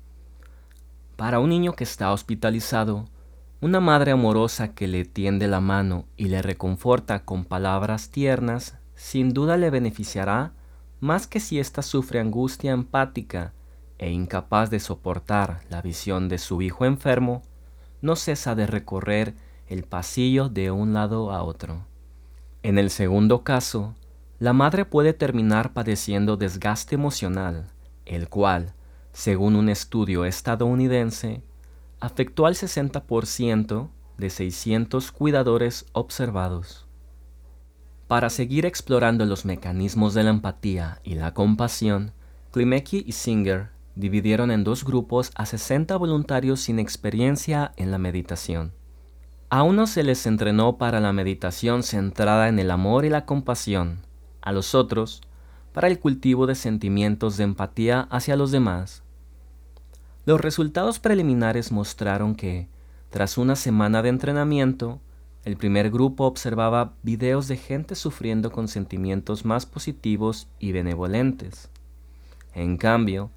Para 1.16 1.40
un 1.40 1.48
niño 1.48 1.74
que 1.74 1.84
está 1.84 2.12
hospitalizado, 2.12 3.06
una 3.62 3.80
madre 3.80 4.12
amorosa 4.12 4.74
que 4.74 4.86
le 4.86 5.06
tiende 5.06 5.48
la 5.48 5.60
mano 5.60 6.04
y 6.16 6.26
le 6.26 6.42
reconforta 6.42 7.24
con 7.24 7.46
palabras 7.46 8.10
tiernas, 8.10 8.76
sin 8.94 9.32
duda 9.32 9.56
le 9.56 9.70
beneficiará 9.70 10.52
más 11.00 11.26
que 11.26 11.40
si 11.40 11.58
ésta 11.58 11.80
sufre 11.80 12.20
angustia 12.20 12.72
empática 12.72 13.54
e 13.98 14.10
incapaz 14.10 14.68
de 14.68 14.78
soportar 14.78 15.60
la 15.70 15.80
visión 15.80 16.28
de 16.28 16.36
su 16.36 16.60
hijo 16.60 16.84
enfermo, 16.84 17.42
no 18.02 18.14
cesa 18.14 18.54
de 18.54 18.66
recorrer 18.66 19.34
el 19.68 19.84
pasillo 19.84 20.50
de 20.50 20.70
un 20.70 20.92
lado 20.92 21.32
a 21.32 21.42
otro. 21.42 21.86
En 22.62 22.78
el 22.78 22.90
segundo 22.90 23.42
caso, 23.42 23.94
la 24.38 24.52
madre 24.52 24.84
puede 24.84 25.14
terminar 25.14 25.72
padeciendo 25.72 26.36
desgaste 26.36 26.94
emocional, 26.94 27.68
el 28.04 28.28
cual, 28.28 28.74
según 29.16 29.56
un 29.56 29.70
estudio 29.70 30.26
estadounidense, 30.26 31.42
afectó 32.00 32.44
al 32.44 32.54
60% 32.54 33.88
de 34.18 34.28
600 34.28 35.10
cuidadores 35.10 35.86
observados. 35.92 36.86
Para 38.08 38.28
seguir 38.28 38.66
explorando 38.66 39.24
los 39.24 39.46
mecanismos 39.46 40.12
de 40.12 40.22
la 40.22 40.28
empatía 40.28 41.00
y 41.02 41.14
la 41.14 41.32
compasión, 41.32 42.12
Klimecki 42.52 43.04
y 43.06 43.12
Singer 43.12 43.70
dividieron 43.94 44.50
en 44.50 44.64
dos 44.64 44.84
grupos 44.84 45.30
a 45.34 45.46
60 45.46 45.96
voluntarios 45.96 46.60
sin 46.60 46.78
experiencia 46.78 47.72
en 47.78 47.90
la 47.90 47.96
meditación. 47.96 48.74
A 49.48 49.62
unos 49.62 49.88
se 49.88 50.02
les 50.02 50.26
entrenó 50.26 50.76
para 50.76 51.00
la 51.00 51.14
meditación 51.14 51.84
centrada 51.84 52.48
en 52.48 52.58
el 52.58 52.70
amor 52.70 53.06
y 53.06 53.08
la 53.08 53.24
compasión, 53.24 54.00
a 54.42 54.52
los 54.52 54.74
otros 54.74 55.22
para 55.72 55.88
el 55.88 55.98
cultivo 56.00 56.46
de 56.46 56.54
sentimientos 56.54 57.38
de 57.38 57.44
empatía 57.44 58.08
hacia 58.10 58.36
los 58.36 58.50
demás 58.50 59.05
los 60.26 60.40
resultados 60.40 60.98
preliminares 60.98 61.70
mostraron 61.70 62.34
que, 62.34 62.68
tras 63.10 63.38
una 63.38 63.54
semana 63.54 64.02
de 64.02 64.08
entrenamiento, 64.08 65.00
el 65.44 65.56
primer 65.56 65.88
grupo 65.88 66.24
observaba 66.24 66.94
videos 67.04 67.46
de 67.46 67.56
gente 67.56 67.94
sufriendo 67.94 68.50
con 68.50 68.66
sentimientos 68.66 69.44
más 69.44 69.66
positivos 69.66 70.48
y 70.58 70.72
benevolentes. 70.72 71.70
En 72.54 72.76
cambio, 72.76 73.30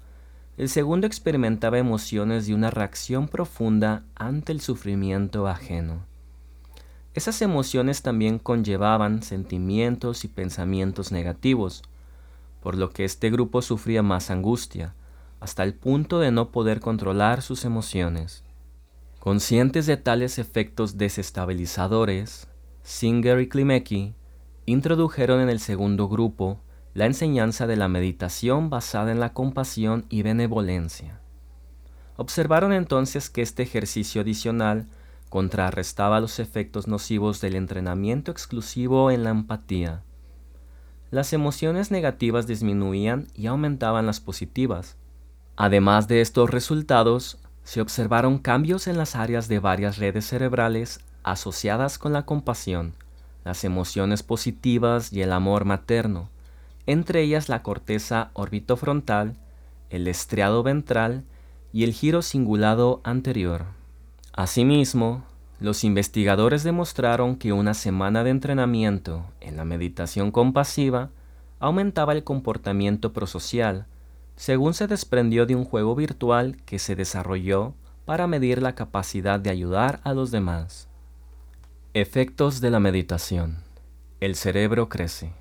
el 0.56 0.68
segundo 0.68 1.06
experimentaba 1.06 1.78
emociones 1.78 2.48
de 2.48 2.54
una 2.54 2.70
reacción 2.70 3.28
profunda 3.28 4.02
ante 4.16 4.50
el 4.50 4.60
sufrimiento 4.60 5.46
ajeno. 5.46 6.04
Esas 7.14 7.40
emociones 7.40 8.02
también 8.02 8.40
conllevaban 8.40 9.22
sentimientos 9.22 10.24
y 10.24 10.28
pensamientos 10.28 11.12
negativos, 11.12 11.82
por 12.60 12.76
lo 12.76 12.90
que 12.90 13.04
este 13.04 13.30
grupo 13.30 13.62
sufría 13.62 14.02
más 14.02 14.32
angustia, 14.32 14.94
hasta 15.40 15.64
el 15.64 15.74
punto 15.74 16.20
de 16.20 16.30
no 16.30 16.50
poder 16.50 16.80
controlar 16.80 17.42
sus 17.42 17.64
emociones. 17.64 18.44
Conscientes 19.18 19.86
de 19.86 19.96
tales 19.96 20.38
efectos 20.38 20.96
desestabilizadores, 20.96 22.48
Singer 22.82 23.40
y 23.40 23.48
Klimecki 23.48 24.14
introdujeron 24.66 25.40
en 25.40 25.48
el 25.48 25.60
segundo 25.60 26.08
grupo 26.08 26.60
la 26.94 27.06
enseñanza 27.06 27.66
de 27.66 27.76
la 27.76 27.88
meditación 27.88 28.70
basada 28.70 29.12
en 29.12 29.20
la 29.20 29.32
compasión 29.32 30.06
y 30.08 30.22
benevolencia. 30.22 31.20
Observaron 32.16 32.72
entonces 32.72 33.30
que 33.30 33.42
este 33.42 33.62
ejercicio 33.62 34.22
adicional 34.22 34.86
contrarrestaba 35.28 36.20
los 36.20 36.38
efectos 36.38 36.88
nocivos 36.88 37.40
del 37.40 37.54
entrenamiento 37.54 38.32
exclusivo 38.32 39.10
en 39.10 39.24
la 39.24 39.30
empatía. 39.30 40.02
Las 41.10 41.32
emociones 41.32 41.90
negativas 41.90 42.46
disminuían 42.46 43.28
y 43.34 43.46
aumentaban 43.46 44.06
las 44.06 44.20
positivas, 44.20 44.96
Además 45.62 46.08
de 46.08 46.22
estos 46.22 46.48
resultados, 46.48 47.36
se 47.64 47.82
observaron 47.82 48.38
cambios 48.38 48.86
en 48.86 48.96
las 48.96 49.14
áreas 49.14 49.46
de 49.46 49.58
varias 49.58 49.98
redes 49.98 50.26
cerebrales 50.26 51.00
asociadas 51.22 51.98
con 51.98 52.14
la 52.14 52.24
compasión, 52.24 52.94
las 53.44 53.62
emociones 53.64 54.22
positivas 54.22 55.12
y 55.12 55.20
el 55.20 55.32
amor 55.32 55.66
materno, 55.66 56.30
entre 56.86 57.20
ellas 57.20 57.50
la 57.50 57.62
corteza 57.62 58.30
orbitofrontal, 58.32 59.36
el 59.90 60.08
estriado 60.08 60.62
ventral 60.62 61.24
y 61.74 61.84
el 61.84 61.92
giro 61.92 62.22
cingulado 62.22 63.02
anterior. 63.04 63.66
Asimismo, 64.32 65.24
los 65.60 65.84
investigadores 65.84 66.64
demostraron 66.64 67.36
que 67.36 67.52
una 67.52 67.74
semana 67.74 68.24
de 68.24 68.30
entrenamiento 68.30 69.26
en 69.42 69.58
la 69.58 69.66
meditación 69.66 70.30
compasiva 70.30 71.10
aumentaba 71.58 72.14
el 72.14 72.24
comportamiento 72.24 73.12
prosocial, 73.12 73.84
según 74.40 74.72
se 74.72 74.86
desprendió 74.86 75.44
de 75.44 75.54
un 75.54 75.66
juego 75.66 75.94
virtual 75.94 76.56
que 76.64 76.78
se 76.78 76.96
desarrolló 76.96 77.74
para 78.06 78.26
medir 78.26 78.62
la 78.62 78.74
capacidad 78.74 79.38
de 79.38 79.50
ayudar 79.50 80.00
a 80.02 80.14
los 80.14 80.30
demás. 80.30 80.88
Efectos 81.92 82.62
de 82.62 82.70
la 82.70 82.80
meditación. 82.80 83.58
El 84.18 84.36
cerebro 84.36 84.88
crece. 84.88 85.34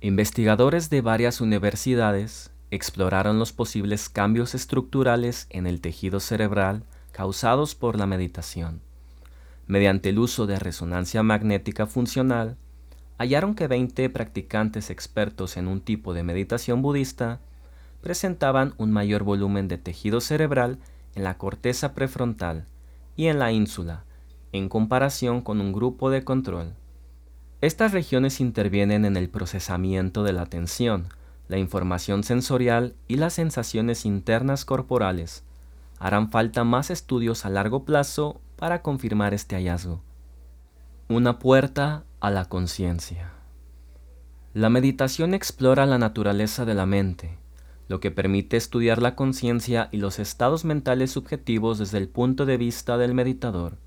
Investigadores 0.00 0.90
de 0.90 1.00
varias 1.00 1.40
universidades 1.40 2.50
exploraron 2.72 3.38
los 3.38 3.52
posibles 3.52 4.08
cambios 4.08 4.52
estructurales 4.56 5.46
en 5.50 5.68
el 5.68 5.80
tejido 5.80 6.18
cerebral 6.18 6.82
causados 7.12 7.76
por 7.76 7.96
la 7.96 8.06
meditación. 8.06 8.80
Mediante 9.68 10.08
el 10.08 10.18
uso 10.18 10.48
de 10.48 10.58
resonancia 10.58 11.22
magnética 11.22 11.86
funcional, 11.86 12.56
hallaron 13.16 13.54
que 13.54 13.68
20 13.68 14.10
practicantes 14.10 14.90
expertos 14.90 15.56
en 15.56 15.68
un 15.68 15.80
tipo 15.80 16.14
de 16.14 16.24
meditación 16.24 16.82
budista 16.82 17.38
presentaban 18.00 18.74
un 18.78 18.90
mayor 18.90 19.24
volumen 19.24 19.68
de 19.68 19.78
tejido 19.78 20.20
cerebral 20.20 20.78
en 21.14 21.24
la 21.24 21.36
corteza 21.38 21.94
prefrontal 21.94 22.66
y 23.16 23.26
en 23.26 23.38
la 23.38 23.52
ínsula, 23.52 24.04
en 24.52 24.68
comparación 24.68 25.40
con 25.40 25.60
un 25.60 25.72
grupo 25.72 26.10
de 26.10 26.24
control. 26.24 26.74
Estas 27.60 27.92
regiones 27.92 28.40
intervienen 28.40 29.04
en 29.04 29.16
el 29.16 29.28
procesamiento 29.28 30.22
de 30.22 30.32
la 30.32 30.42
atención, 30.42 31.08
la 31.48 31.58
información 31.58 32.22
sensorial 32.22 32.94
y 33.08 33.16
las 33.16 33.34
sensaciones 33.34 34.04
internas 34.04 34.64
corporales. 34.64 35.42
Harán 35.98 36.30
falta 36.30 36.62
más 36.62 36.90
estudios 36.90 37.44
a 37.44 37.50
largo 37.50 37.84
plazo 37.84 38.40
para 38.56 38.82
confirmar 38.82 39.34
este 39.34 39.56
hallazgo. 39.56 40.00
Una 41.08 41.38
puerta 41.38 42.04
a 42.20 42.30
la 42.30 42.44
conciencia. 42.44 43.32
La 44.54 44.70
meditación 44.70 45.34
explora 45.34 45.86
la 45.86 45.98
naturaleza 45.98 46.64
de 46.64 46.74
la 46.74 46.86
mente, 46.86 47.38
lo 47.88 48.00
que 48.00 48.10
permite 48.10 48.56
estudiar 48.56 49.00
la 49.00 49.14
conciencia 49.14 49.88
y 49.90 49.96
los 49.96 50.18
estados 50.18 50.64
mentales 50.64 51.10
subjetivos 51.10 51.78
desde 51.78 51.98
el 51.98 52.08
punto 52.08 52.46
de 52.46 52.58
vista 52.58 52.98
del 52.98 53.14
meditador. 53.14 53.78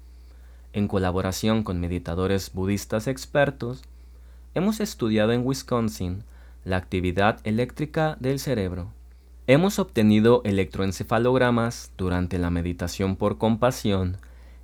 En 0.73 0.87
colaboración 0.87 1.63
con 1.63 1.79
meditadores 1.79 2.51
budistas 2.53 3.07
expertos, 3.07 3.83
hemos 4.55 4.79
estudiado 4.79 5.31
en 5.31 5.45
Wisconsin 5.45 6.23
la 6.65 6.77
actividad 6.77 7.39
eléctrica 7.43 8.17
del 8.19 8.39
cerebro. 8.39 8.91
Hemos 9.47 9.79
obtenido 9.79 10.41
electroencefalogramas 10.45 11.91
durante 11.97 12.39
la 12.39 12.49
meditación 12.49 13.15
por 13.15 13.37
compasión, 13.37 14.17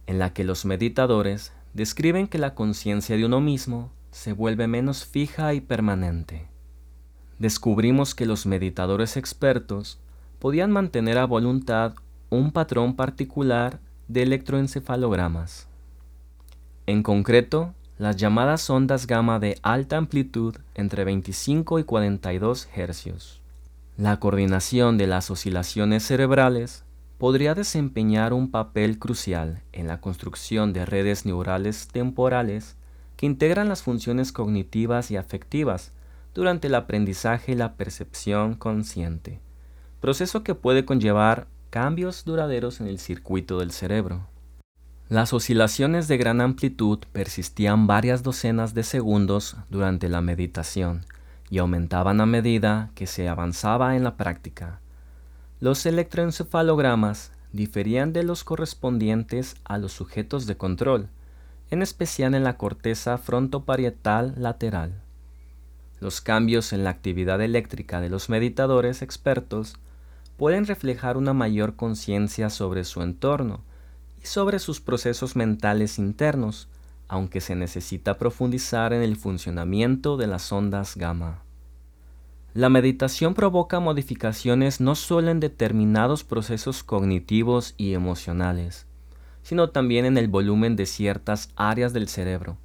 en 0.05 0.19
la 0.19 0.33
que 0.33 0.43
los 0.43 0.65
meditadores 0.65 1.51
describen 1.73 2.27
que 2.27 2.37
la 2.37 2.55
conciencia 2.55 3.17
de 3.17 3.25
uno 3.25 3.41
mismo 3.41 3.91
se 4.11 4.33
vuelve 4.33 4.67
menos 4.67 5.05
fija 5.05 5.53
y 5.53 5.61
permanente. 5.61 6.47
Descubrimos 7.39 8.15
que 8.15 8.25
los 8.25 8.45
meditadores 8.45 9.17
expertos 9.17 9.99
podían 10.39 10.71
mantener 10.71 11.17
a 11.17 11.25
voluntad 11.25 11.93
un 12.29 12.51
patrón 12.51 12.95
particular 12.95 13.79
de 14.07 14.23
electroencefalogramas. 14.23 15.67
En 16.87 17.03
concreto, 17.03 17.73
las 17.97 18.15
llamadas 18.15 18.69
ondas 18.69 19.07
gamma 19.07 19.39
de 19.39 19.57
alta 19.61 19.97
amplitud 19.97 20.55
entre 20.75 21.03
25 21.03 21.79
y 21.79 21.83
42 21.83 22.67
Hz. 22.75 23.39
La 23.97 24.19
coordinación 24.19 24.97
de 24.97 25.07
las 25.07 25.31
oscilaciones 25.31 26.03
cerebrales 26.03 26.83
podría 27.17 27.55
desempeñar 27.55 28.33
un 28.33 28.51
papel 28.51 28.99
crucial 28.99 29.61
en 29.73 29.87
la 29.87 29.99
construcción 29.99 30.73
de 30.73 30.85
redes 30.85 31.25
neurales 31.25 31.87
temporales 31.87 32.75
que 33.15 33.25
integran 33.25 33.69
las 33.69 33.81
funciones 33.81 34.31
cognitivas 34.31 35.09
y 35.09 35.17
afectivas 35.17 35.91
durante 36.37 36.67
el 36.67 36.75
aprendizaje 36.75 37.53
y 37.53 37.55
la 37.55 37.73
percepción 37.73 38.53
consciente, 38.53 39.41
proceso 39.99 40.43
que 40.43 40.53
puede 40.53 40.85
conllevar 40.85 41.47
cambios 41.71 42.25
duraderos 42.25 42.79
en 42.79 42.85
el 42.85 42.99
circuito 42.99 43.57
del 43.57 43.71
cerebro. 43.71 44.27
Las 45.09 45.33
oscilaciones 45.33 46.07
de 46.07 46.17
gran 46.17 46.39
amplitud 46.39 46.99
persistían 47.11 47.87
varias 47.87 48.21
docenas 48.21 48.75
de 48.75 48.83
segundos 48.83 49.57
durante 49.71 50.09
la 50.09 50.21
meditación 50.21 51.05
y 51.49 51.57
aumentaban 51.57 52.21
a 52.21 52.27
medida 52.27 52.91
que 52.93 53.07
se 53.07 53.27
avanzaba 53.27 53.95
en 53.95 54.03
la 54.03 54.15
práctica. 54.15 54.79
Los 55.59 55.87
electroencefalogramas 55.87 57.31
diferían 57.51 58.13
de 58.13 58.21
los 58.21 58.43
correspondientes 58.43 59.55
a 59.63 59.79
los 59.79 59.91
sujetos 59.91 60.45
de 60.45 60.55
control, 60.55 61.09
en 61.71 61.81
especial 61.81 62.35
en 62.35 62.43
la 62.43 62.57
corteza 62.57 63.17
frontoparietal 63.17 64.35
lateral. 64.37 65.01
Los 65.99 66.21
cambios 66.21 66.73
en 66.73 66.83
la 66.83 66.91
actividad 66.91 67.41
eléctrica 67.41 68.01
de 68.01 68.09
los 68.09 68.29
meditadores 68.29 69.01
expertos 69.01 69.75
pueden 70.37 70.67
reflejar 70.67 71.17
una 71.17 71.33
mayor 71.33 71.75
conciencia 71.75 72.49
sobre 72.49 72.83
su 72.83 73.01
entorno, 73.01 73.61
sobre 74.21 74.59
sus 74.59 74.79
procesos 74.81 75.35
mentales 75.35 75.97
internos, 75.97 76.67
aunque 77.07 77.41
se 77.41 77.55
necesita 77.55 78.17
profundizar 78.17 78.93
en 78.93 79.01
el 79.01 79.15
funcionamiento 79.15 80.17
de 80.17 80.27
las 80.27 80.51
ondas 80.51 80.95
gamma. 80.97 81.41
La 82.53 82.69
meditación 82.69 83.33
provoca 83.33 83.79
modificaciones 83.79 84.81
no 84.81 84.95
solo 84.95 85.31
en 85.31 85.39
determinados 85.39 86.23
procesos 86.23 86.83
cognitivos 86.83 87.73
y 87.77 87.93
emocionales, 87.93 88.85
sino 89.43 89.69
también 89.69 90.05
en 90.05 90.17
el 90.17 90.27
volumen 90.27 90.75
de 90.75 90.85
ciertas 90.85 91.49
áreas 91.55 91.93
del 91.93 92.07
cerebro, 92.07 92.57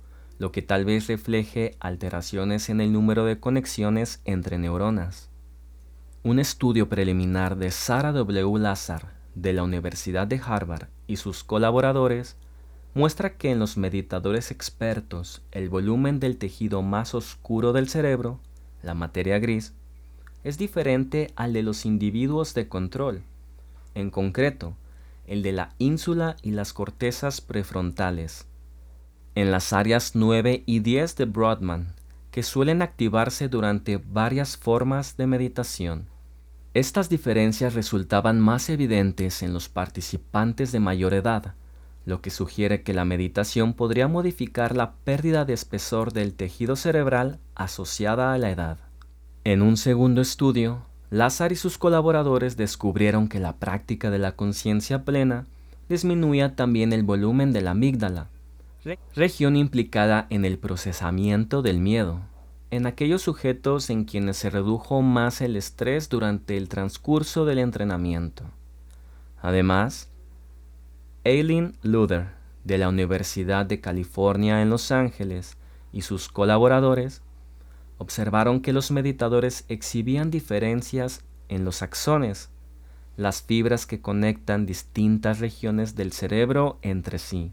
lo 0.42 0.50
que 0.50 0.60
tal 0.60 0.84
vez 0.84 1.06
refleje 1.06 1.76
alteraciones 1.78 2.68
en 2.68 2.80
el 2.80 2.92
número 2.92 3.24
de 3.24 3.38
conexiones 3.38 4.20
entre 4.24 4.58
neuronas. 4.58 5.30
Un 6.24 6.40
estudio 6.40 6.88
preliminar 6.88 7.54
de 7.54 7.70
Sarah 7.70 8.10
W. 8.10 8.58
Lazar 8.58 9.12
de 9.36 9.52
la 9.52 9.62
Universidad 9.62 10.26
de 10.26 10.40
Harvard 10.44 10.88
y 11.06 11.18
sus 11.18 11.44
colaboradores 11.44 12.34
muestra 12.92 13.36
que 13.36 13.52
en 13.52 13.60
los 13.60 13.76
meditadores 13.76 14.50
expertos 14.50 15.42
el 15.52 15.68
volumen 15.68 16.18
del 16.18 16.38
tejido 16.38 16.82
más 16.82 17.14
oscuro 17.14 17.72
del 17.72 17.88
cerebro, 17.88 18.40
la 18.82 18.94
materia 18.94 19.38
gris, 19.38 19.74
es 20.42 20.58
diferente 20.58 21.30
al 21.36 21.52
de 21.52 21.62
los 21.62 21.86
individuos 21.86 22.52
de 22.54 22.66
control, 22.66 23.22
en 23.94 24.10
concreto, 24.10 24.74
el 25.28 25.44
de 25.44 25.52
la 25.52 25.72
ínsula 25.78 26.34
y 26.42 26.50
las 26.50 26.72
cortezas 26.72 27.40
prefrontales. 27.40 28.48
En 29.34 29.50
las 29.50 29.72
áreas 29.72 30.12
9 30.14 30.62
y 30.66 30.80
10 30.80 31.16
de 31.16 31.24
Broadman, 31.24 31.94
que 32.30 32.42
suelen 32.42 32.82
activarse 32.82 33.48
durante 33.48 33.96
varias 33.96 34.58
formas 34.58 35.16
de 35.16 35.26
meditación. 35.26 36.06
Estas 36.74 37.08
diferencias 37.08 37.72
resultaban 37.72 38.40
más 38.40 38.68
evidentes 38.68 39.42
en 39.42 39.54
los 39.54 39.70
participantes 39.70 40.70
de 40.70 40.80
mayor 40.80 41.14
edad, 41.14 41.54
lo 42.04 42.20
que 42.20 42.28
sugiere 42.28 42.82
que 42.82 42.92
la 42.92 43.06
meditación 43.06 43.72
podría 43.72 44.06
modificar 44.06 44.76
la 44.76 44.92
pérdida 45.04 45.46
de 45.46 45.54
espesor 45.54 46.12
del 46.12 46.34
tejido 46.34 46.76
cerebral 46.76 47.38
asociada 47.54 48.34
a 48.34 48.38
la 48.38 48.50
edad. 48.50 48.78
En 49.44 49.62
un 49.62 49.78
segundo 49.78 50.20
estudio, 50.20 50.82
Lazar 51.10 51.52
y 51.52 51.56
sus 51.56 51.78
colaboradores 51.78 52.58
descubrieron 52.58 53.28
que 53.28 53.40
la 53.40 53.56
práctica 53.56 54.10
de 54.10 54.18
la 54.18 54.32
conciencia 54.32 55.04
plena 55.04 55.46
disminuía 55.88 56.54
también 56.54 56.92
el 56.92 57.02
volumen 57.02 57.52
de 57.52 57.60
la 57.60 57.72
amígdala, 57.72 58.28
región 59.14 59.56
implicada 59.56 60.26
en 60.30 60.44
el 60.44 60.58
procesamiento 60.58 61.62
del 61.62 61.78
miedo 61.78 62.20
en 62.72 62.86
aquellos 62.86 63.20
sujetos 63.20 63.90
en 63.90 64.04
quienes 64.04 64.38
se 64.38 64.48
redujo 64.48 65.02
más 65.02 65.42
el 65.42 65.56
estrés 65.56 66.08
durante 66.08 66.56
el 66.56 66.70
transcurso 66.70 67.44
del 67.44 67.58
entrenamiento. 67.58 68.44
Además, 69.42 70.08
Eileen 71.22 71.76
Luther, 71.82 72.28
de 72.64 72.78
la 72.78 72.88
Universidad 72.88 73.66
de 73.66 73.82
California 73.82 74.62
en 74.62 74.70
Los 74.70 74.90
Ángeles, 74.90 75.58
y 75.92 76.00
sus 76.00 76.30
colaboradores 76.30 77.20
observaron 77.98 78.62
que 78.62 78.72
los 78.72 78.90
meditadores 78.90 79.66
exhibían 79.68 80.30
diferencias 80.30 81.22
en 81.50 81.66
los 81.66 81.82
axones, 81.82 82.48
las 83.18 83.42
fibras 83.42 83.84
que 83.84 84.00
conectan 84.00 84.64
distintas 84.64 85.40
regiones 85.40 85.94
del 85.94 86.12
cerebro 86.12 86.78
entre 86.80 87.18
sí. 87.18 87.52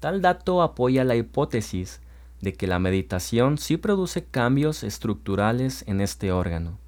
Tal 0.00 0.22
dato 0.22 0.62
apoya 0.62 1.04
la 1.04 1.16
hipótesis 1.16 2.00
de 2.40 2.52
que 2.52 2.68
la 2.68 2.78
meditación 2.78 3.58
sí 3.58 3.76
produce 3.76 4.24
cambios 4.24 4.84
estructurales 4.84 5.84
en 5.88 6.00
este 6.00 6.30
órgano. 6.30 6.78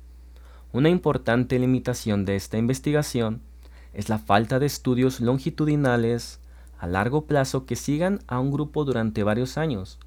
Una 0.72 0.88
importante 0.88 1.58
limitación 1.58 2.24
de 2.24 2.36
esta 2.36 2.56
investigación 2.56 3.42
es 3.92 4.08
la 4.08 4.18
falta 4.18 4.60
de 4.60 4.66
estudios 4.66 5.20
longitudinales 5.20 6.38
a 6.78 6.86
largo 6.86 7.26
plazo 7.26 7.66
que 7.66 7.74
sigan 7.74 8.20
a 8.28 8.38
un 8.38 8.52
grupo 8.52 8.84
durante 8.84 9.24
varios 9.24 9.58
años, 9.58 9.98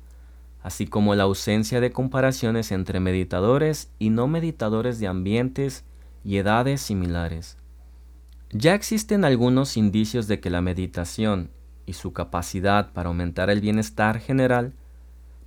así 0.61 0.87
como 0.87 1.13
la 1.13 1.23
ausencia 1.23 1.81
de 1.81 1.91
comparaciones 1.91 2.71
entre 2.71 3.01
meditadores 3.01 3.91
y 3.99 4.11
no 4.11 4.27
meditadores 4.27 4.99
de 4.99 5.07
ambientes 5.07 5.83
y 6.23 6.37
edades 6.37 6.81
similares. 6.81 7.57
Ya 8.51 8.73
existen 8.75 9.25
algunos 9.25 9.75
indicios 9.75 10.27
de 10.27 10.39
que 10.39 10.49
la 10.49 10.61
meditación 10.61 11.49
y 11.85 11.93
su 11.93 12.13
capacidad 12.13 12.91
para 12.93 13.09
aumentar 13.09 13.49
el 13.49 13.61
bienestar 13.61 14.19
general 14.19 14.73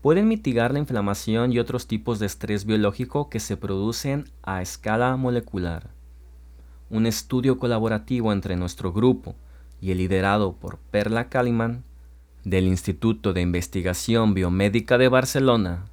pueden 0.02 0.28
mitigar 0.28 0.72
la 0.72 0.78
inflamación 0.78 1.52
y 1.52 1.58
otros 1.58 1.86
tipos 1.86 2.18
de 2.18 2.26
estrés 2.26 2.64
biológico 2.64 3.28
que 3.28 3.40
se 3.40 3.56
producen 3.56 4.26
a 4.42 4.62
escala 4.62 5.16
molecular. 5.16 5.90
Un 6.90 7.06
estudio 7.06 7.58
colaborativo 7.58 8.32
entre 8.32 8.56
nuestro 8.56 8.92
grupo 8.92 9.34
y 9.80 9.90
el 9.90 9.98
liderado 9.98 10.52
por 10.52 10.78
Perla 10.78 11.28
Kaliman 11.28 11.82
del 12.44 12.66
Instituto 12.66 13.32
de 13.32 13.40
Investigación 13.40 14.34
Biomédica 14.34 14.98
de 14.98 15.08
Barcelona 15.08 15.86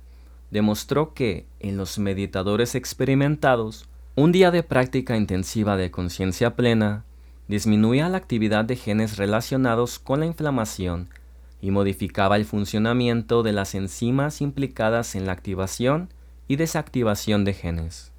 demostró 0.52 1.16
que 1.16 1.48
en 1.60 1.78
los 1.78 1.98
meditadores 1.98 2.76
experimentados, 2.76 3.88
un 4.16 4.32
día 4.32 4.52
de 4.52 4.62
práctica 4.62 5.18
intensiva 5.18 5.76
de 5.76 5.90
conciencia 5.90 6.56
plena 6.56 7.04
disminuía 7.48 8.10
la 8.10 8.18
actividad 8.18 8.66
de 8.66 8.76
genes 8.76 9.18
relacionados 9.18 10.00
con 10.00 10.20
la 10.22 10.26
inflamación 10.26 11.10
y 11.62 11.72
modificaba 11.72 12.36
el 12.36 12.46
funcionamiento 12.46 13.44
de 13.44 13.54
las 13.54 13.76
enzimas 13.76 14.42
implicadas 14.42 15.16
en 15.16 15.26
la 15.26 15.32
activación 15.32 16.10
y 16.48 16.58
desactivación 16.58 17.46
de 17.46 17.54
genes. 17.54 18.12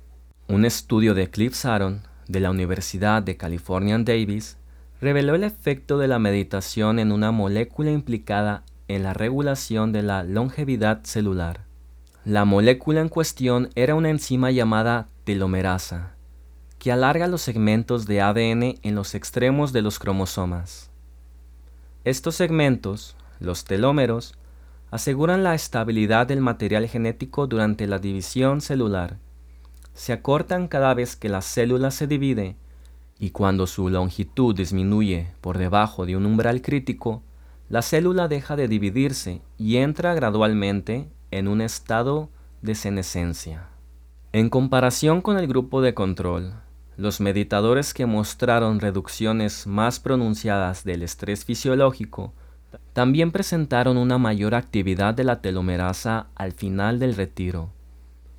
Un 0.48 0.64
estudio 0.64 1.14
de 1.14 1.30
Cliff 1.30 1.54
Saron 1.54 2.02
de 2.28 2.40
la 2.40 2.50
Universidad 2.50 3.22
de 3.22 3.36
California 3.36 3.94
en 3.94 4.04
Davis 4.04 4.56
reveló 5.00 5.34
el 5.34 5.44
efecto 5.44 5.98
de 5.98 6.08
la 6.08 6.18
meditación 6.18 6.98
en 6.98 7.12
una 7.12 7.30
molécula 7.30 7.90
implicada 7.90 8.62
en 8.88 9.02
la 9.02 9.12
regulación 9.12 9.92
de 9.92 10.02
la 10.02 10.22
longevidad 10.22 11.04
celular. 11.04 11.60
La 12.24 12.46
molécula 12.46 13.02
en 13.02 13.10
cuestión 13.10 13.68
era 13.74 13.94
una 13.94 14.08
enzima 14.08 14.50
llamada 14.50 15.08
telomerasa, 15.24 16.13
que 16.84 16.92
alarga 16.92 17.28
los 17.28 17.40
segmentos 17.40 18.04
de 18.04 18.20
ADN 18.20 18.78
en 18.82 18.94
los 18.94 19.14
extremos 19.14 19.72
de 19.72 19.80
los 19.80 19.98
cromosomas. 19.98 20.90
Estos 22.04 22.34
segmentos, 22.34 23.16
los 23.40 23.64
telómeros, 23.64 24.34
aseguran 24.90 25.42
la 25.42 25.54
estabilidad 25.54 26.26
del 26.26 26.42
material 26.42 26.86
genético 26.86 27.46
durante 27.46 27.86
la 27.86 27.98
división 28.00 28.60
celular. 28.60 29.16
Se 29.94 30.12
acortan 30.12 30.68
cada 30.68 30.92
vez 30.92 31.16
que 31.16 31.30
la 31.30 31.40
célula 31.40 31.90
se 31.90 32.06
divide 32.06 32.54
y 33.18 33.30
cuando 33.30 33.66
su 33.66 33.88
longitud 33.88 34.54
disminuye 34.54 35.28
por 35.40 35.56
debajo 35.56 36.04
de 36.04 36.18
un 36.18 36.26
umbral 36.26 36.60
crítico, 36.60 37.22
la 37.70 37.80
célula 37.80 38.28
deja 38.28 38.56
de 38.56 38.68
dividirse 38.68 39.40
y 39.56 39.78
entra 39.78 40.12
gradualmente 40.12 41.08
en 41.30 41.48
un 41.48 41.62
estado 41.62 42.28
de 42.60 42.74
senescencia. 42.74 43.68
En 44.32 44.50
comparación 44.50 45.22
con 45.22 45.38
el 45.38 45.46
grupo 45.46 45.80
de 45.80 45.94
control, 45.94 46.52
los 46.96 47.20
meditadores 47.20 47.92
que 47.94 48.06
mostraron 48.06 48.80
reducciones 48.80 49.66
más 49.66 50.00
pronunciadas 50.00 50.84
del 50.84 51.02
estrés 51.02 51.44
fisiológico 51.44 52.32
también 52.92 53.32
presentaron 53.32 53.96
una 53.96 54.18
mayor 54.18 54.54
actividad 54.54 55.14
de 55.14 55.24
la 55.24 55.40
telomerasa 55.40 56.26
al 56.34 56.52
final 56.52 56.98
del 56.98 57.14
retiro. 57.14 57.70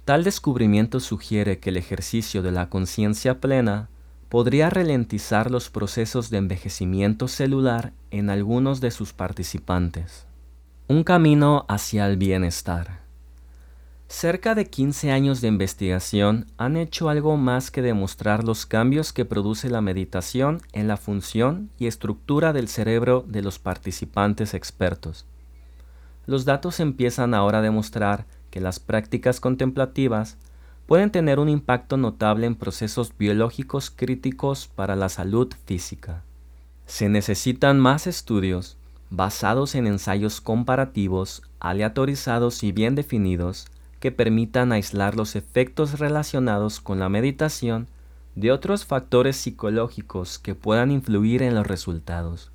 Tal 0.05 0.23
descubrimiento 0.23 0.99
sugiere 0.99 1.59
que 1.59 1.71
el 1.71 1.77
ejercicio 1.77 2.41
de 2.41 2.51
la 2.51 2.69
conciencia 2.69 3.41
plena 3.41 3.89
podría 4.29 4.69
ralentizar 4.69 5.51
los 5.51 5.69
procesos 5.69 6.29
de 6.29 6.37
envejecimiento 6.37 7.27
celular 7.27 7.93
en 8.11 8.29
algunos 8.29 8.81
de 8.81 8.91
sus 8.91 9.13
participantes. 9.13 10.27
Un 10.87 11.03
camino 11.03 11.65
hacia 11.67 12.05
el 12.07 12.17
bienestar. 12.17 13.04
Cerca 14.07 14.53
de 14.53 14.65
15 14.65 15.11
años 15.11 15.41
de 15.41 15.47
investigación 15.47 16.45
han 16.57 16.77
hecho 16.77 17.09
algo 17.09 17.37
más 17.37 17.71
que 17.71 17.81
demostrar 17.81 18.43
los 18.43 18.67
cambios 18.67 19.11
que 19.11 19.25
produce 19.25 19.67
la 19.67 19.81
meditación 19.81 20.61
en 20.73 20.87
la 20.87 20.95
función 20.95 21.71
y 21.79 21.87
estructura 21.87 22.53
del 22.53 22.67
cerebro 22.67 23.25
de 23.27 23.41
los 23.41 23.57
participantes 23.57 24.53
expertos. 24.53 25.25
Los 26.27 26.45
datos 26.45 26.79
empiezan 26.79 27.33
ahora 27.33 27.59
a 27.59 27.61
demostrar 27.63 28.25
que 28.51 28.61
las 28.61 28.79
prácticas 28.79 29.39
contemplativas 29.39 30.37
pueden 30.85 31.09
tener 31.09 31.39
un 31.39 31.49
impacto 31.49 31.97
notable 31.97 32.45
en 32.45 32.55
procesos 32.55 33.11
biológicos 33.17 33.89
críticos 33.89 34.67
para 34.67 34.95
la 34.95 35.09
salud 35.09 35.51
física. 35.65 36.21
Se 36.85 37.09
necesitan 37.09 37.79
más 37.79 38.05
estudios 38.05 38.77
basados 39.09 39.73
en 39.75 39.87
ensayos 39.87 40.41
comparativos, 40.41 41.41
aleatorizados 41.59 42.63
y 42.63 42.71
bien 42.71 42.95
definidos 42.95 43.67
que 44.05 44.11
permitan 44.11 44.71
aislar 44.71 45.15
los 45.15 45.35
efectos 45.35 45.97
relacionados 45.97 46.79
con 46.79 46.99
la 46.99 47.09
meditación 47.09 47.87
de 48.35 48.51
otros 48.51 48.85
factores 48.85 49.35
psicológicos 49.35 50.37
que 50.37 50.53
puedan 50.53 50.91
influir 50.91 51.41
en 51.41 51.55
los 51.55 51.65
resultados. 51.65 52.51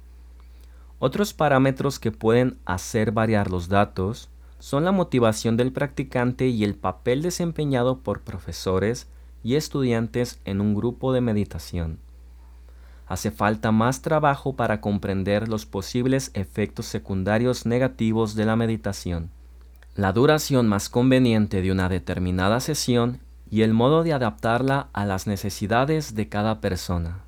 Otros 1.01 1.35
parámetros 1.35 1.99
que 1.99 2.13
pueden 2.13 2.57
hacer 2.67 3.11
variar 3.11 3.51
los 3.51 3.69
datos 3.69 4.29
son 4.61 4.85
la 4.85 4.93
motivación 4.93 5.57
del 5.57 5.73
practicante 5.73 6.47
y 6.47 6.63
el 6.63 6.77
papel 6.77 7.21
desempeñado 7.21 7.99
por 7.99 8.21
profesores 8.21 9.09
y 9.43 9.57
estudiantes 9.57 10.39
en 10.45 10.61
un 10.61 10.77
grupo 10.77 11.13
de 11.13 11.21
meditación. 11.21 11.99
Hace 13.09 13.33
falta 13.33 13.73
más 13.73 14.03
trabajo 14.03 14.55
para 14.55 14.81
comprender 14.81 15.49
los 15.49 15.67
posibles 15.67 16.31
efectos 16.35 16.87
secundarios 16.87 17.67
negativos 17.67 18.37
de 18.37 18.45
la 18.45 18.55
meditación 18.55 19.33
la 19.95 20.13
duración 20.13 20.69
más 20.69 20.89
conveniente 20.89 21.63
de 21.63 21.73
una 21.73 21.89
determinada 21.89 22.61
sesión 22.61 23.21
y 23.51 23.63
el 23.63 23.75
modo 23.75 24.05
de 24.05 24.13
adaptarla 24.13 24.89
a 24.93 25.05
las 25.05 25.27
necesidades 25.27 26.15
de 26.15 26.29
cada 26.29 26.61
persona. 26.61 27.25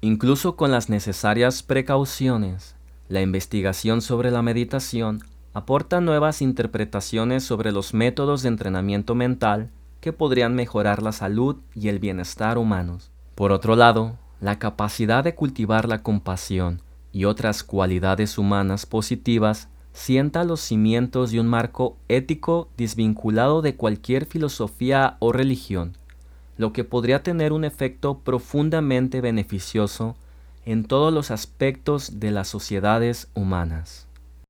Incluso 0.00 0.56
con 0.56 0.72
las 0.72 0.88
necesarias 0.88 1.62
precauciones, 1.62 2.74
la 3.08 3.20
investigación 3.20 4.02
sobre 4.02 4.30
la 4.30 4.42
meditación 4.42 5.22
aporta 5.54 6.00
nuevas 6.00 6.42
interpretaciones 6.42 7.44
sobre 7.44 7.70
los 7.70 7.94
métodos 7.94 8.42
de 8.42 8.48
entrenamiento 8.48 9.14
mental 9.14 9.70
que 10.00 10.12
podrían 10.12 10.54
mejorar 10.54 11.02
la 11.02 11.12
salud 11.12 11.56
y 11.74 11.88
el 11.88 12.00
bienestar 12.00 12.58
humanos. 12.58 13.12
Por 13.36 13.52
otro 13.52 13.76
lado, 13.76 14.18
la 14.40 14.58
capacidad 14.58 15.22
de 15.22 15.36
cultivar 15.36 15.88
la 15.88 16.02
compasión 16.02 16.82
y 17.12 17.26
otras 17.26 17.62
cualidades 17.62 18.38
humanas 18.38 18.86
positivas 18.86 19.68
sienta 19.92 20.44
los 20.44 20.60
cimientos 20.60 21.30
de 21.30 21.40
un 21.40 21.46
marco 21.46 21.96
ético 22.08 22.68
desvinculado 22.76 23.62
de 23.62 23.76
cualquier 23.76 24.26
filosofía 24.26 25.16
o 25.18 25.32
religión, 25.32 25.96
lo 26.56 26.72
que 26.72 26.84
podría 26.84 27.22
tener 27.22 27.52
un 27.52 27.64
efecto 27.64 28.18
profundamente 28.18 29.20
beneficioso 29.20 30.16
en 30.64 30.84
todos 30.84 31.12
los 31.12 31.30
aspectos 31.30 32.20
de 32.20 32.30
las 32.30 32.48
sociedades 32.48 33.28
humanas. 33.34 34.06